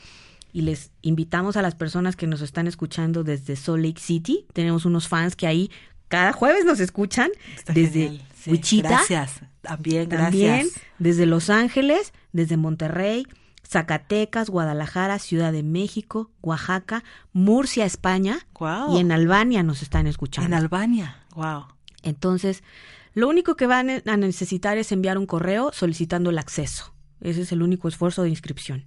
[0.53, 4.47] y les invitamos a las personas que nos están escuchando desde Salt Lake City.
[4.53, 5.73] Tenemos unos fans que ahí
[6.13, 8.23] cada jueves nos escuchan Está desde genial.
[8.39, 8.89] Sí, Wichita.
[8.91, 9.41] Gracias.
[9.63, 10.83] También, También gracias.
[10.99, 13.27] desde Los Ángeles, desde Monterrey,
[13.67, 17.03] Zacatecas, Guadalajara, Ciudad de México, Oaxaca,
[17.33, 18.95] Murcia, España Guau.
[18.95, 20.49] y en Albania nos están escuchando.
[20.49, 21.25] En Albania.
[21.35, 21.65] Wow.
[22.03, 22.63] Entonces,
[23.15, 26.93] lo único que van a necesitar es enviar un correo solicitando el acceso.
[27.23, 28.85] Ese es el único esfuerzo de inscripción.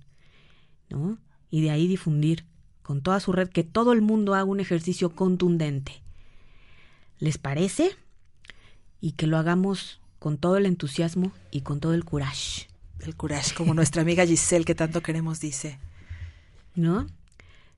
[0.90, 1.18] ¿no?
[1.50, 2.46] Y de ahí difundir
[2.84, 6.04] con toda su red que todo el mundo haga un ejercicio contundente.
[7.20, 7.96] ¿Les parece?
[9.02, 12.68] Y que lo hagamos con todo el entusiasmo y con todo el courage.
[13.00, 15.80] El courage, como nuestra amiga Giselle que tanto queremos dice.
[16.76, 17.08] ¿No?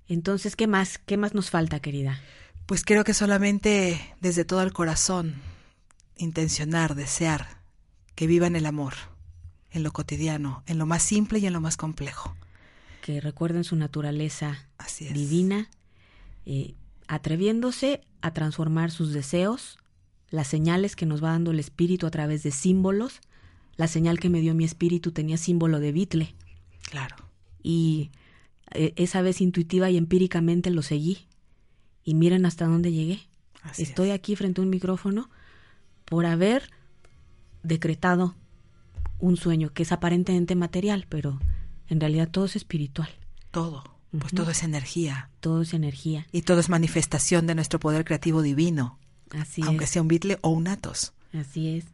[0.07, 0.97] Entonces, ¿qué más?
[0.97, 2.21] ¿Qué más nos falta, querida?
[2.65, 5.35] Pues creo que solamente desde todo el corazón
[6.17, 7.47] intencionar, desear
[8.15, 8.93] que vivan el amor
[9.71, 12.35] en lo cotidiano, en lo más simple y en lo más complejo.
[13.01, 15.13] Que recuerden su naturaleza Así es.
[15.13, 15.69] divina,
[16.45, 16.73] eh,
[17.08, 19.78] atreviéndose a transformar sus deseos,
[20.30, 23.22] las señales que nos va dando el espíritu a través de símbolos.
[23.76, 26.36] La señal que me dio mi espíritu tenía símbolo de bitle
[26.89, 27.16] Claro.
[27.62, 28.12] y
[28.74, 31.20] eh, esa vez intuitiva y empíricamente lo seguí.
[32.03, 33.20] Y miren hasta dónde llegué.
[33.64, 34.16] Así Estoy es.
[34.16, 35.30] aquí frente a un micrófono
[36.05, 36.70] por haber
[37.64, 38.36] decretado
[39.20, 41.39] un sueño que es aparentemente material, pero
[41.88, 43.10] en realidad todo es espiritual,
[43.51, 43.84] Todo.
[44.12, 45.30] Pues todo es energía.
[45.39, 46.26] todo es energía.
[46.32, 48.97] Y todo es manifestación de nuestro poder creativo divino,
[49.32, 49.89] Así aunque es.
[49.91, 51.14] sea un bitle o un atos.
[51.34, 51.86] Así es.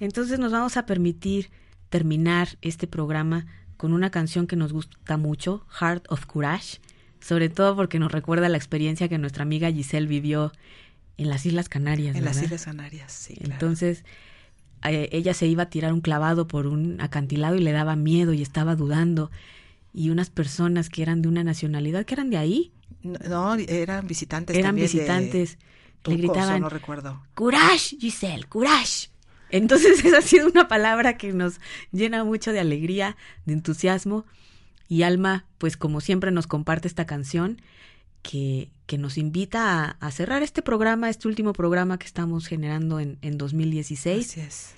[0.00, 1.50] Entonces nos vamos a permitir
[1.88, 6.78] terminar este programa con una canción que nos gusta mucho, Heart of Courage,
[7.20, 10.52] sobre todo porque nos recuerda la experiencia que nuestra amiga Giselle vivió
[11.16, 12.16] en las Islas Canarias.
[12.16, 12.42] En las.
[12.42, 13.34] Islas Canarias, sí.
[13.34, 13.52] claro.
[13.52, 14.04] Entonces,
[14.84, 18.32] eh, ella se iba a tirar un clavado por un acantilado y le daba miedo
[18.32, 19.30] y estaba dudando.
[19.92, 22.72] Y unas personas que eran de una nacionalidad, que eran de ahí,
[23.02, 25.58] No, eran visitantes eran también de visitantes,
[26.04, 27.22] le gritaban, no recuerdo.
[27.34, 29.08] Courage, Giselle, courage.
[29.50, 31.60] Entonces esa ha sido una palabra que nos
[31.92, 33.16] llena mucho de alegría,
[33.46, 34.24] de entusiasmo.
[34.88, 37.60] Y Alma, pues como siempre nos comparte esta canción
[38.22, 42.98] que, que nos invita a, a cerrar este programa, este último programa que estamos generando
[43.00, 44.74] en, en 2016 Así es.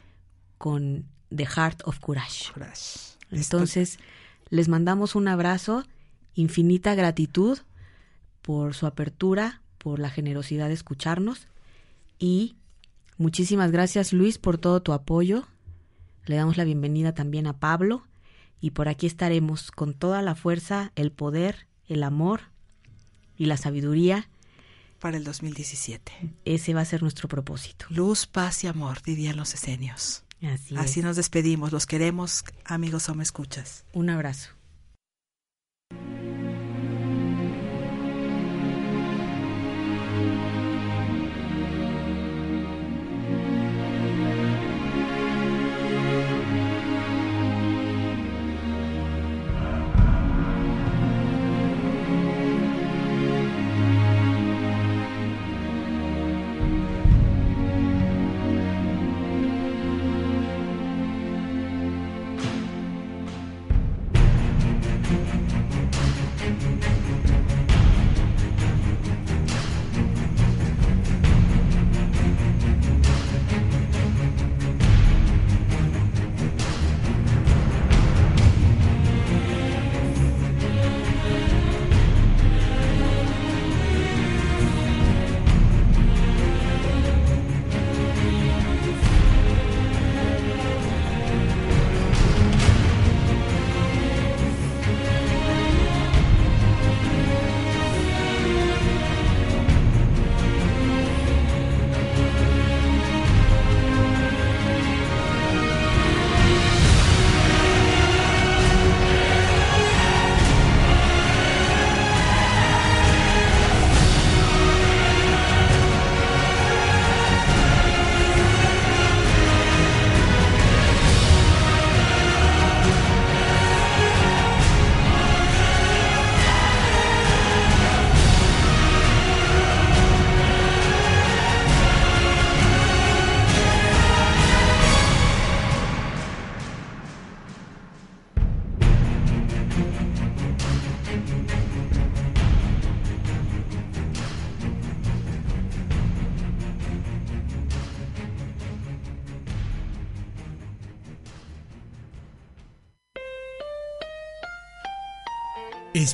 [0.59, 2.53] con The Heart of Courage.
[2.53, 2.99] Courage.
[3.31, 3.99] Entonces,
[4.53, 5.83] les mandamos un abrazo,
[6.35, 7.59] infinita gratitud
[8.43, 11.49] por su apertura, por la generosidad de escucharnos
[12.19, 12.55] y
[13.17, 15.49] muchísimas gracias Luis por todo tu apoyo.
[16.27, 18.05] Le damos la bienvenida también a Pablo
[18.61, 22.43] y por aquí estaremos con toda la fuerza, el poder, el amor
[23.39, 24.29] y la sabiduría
[25.01, 26.13] para el 2017.
[26.45, 27.87] Ese va a ser nuestro propósito.
[27.89, 30.25] Luz, paz y amor, dirían los esenios.
[30.43, 31.07] Así, Así es.
[31.07, 31.73] nos despedimos.
[31.73, 33.85] Los queremos, amigos o me escuchas.
[33.93, 34.51] Un abrazo.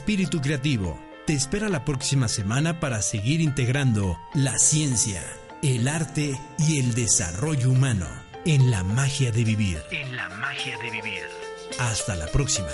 [0.08, 5.22] Espíritu Creativo te espera la próxima semana para seguir integrando la ciencia,
[5.62, 8.06] el arte y el desarrollo humano
[8.46, 9.82] en la magia de vivir.
[9.90, 11.24] En la magia de vivir.
[11.78, 12.70] Hasta la próxima.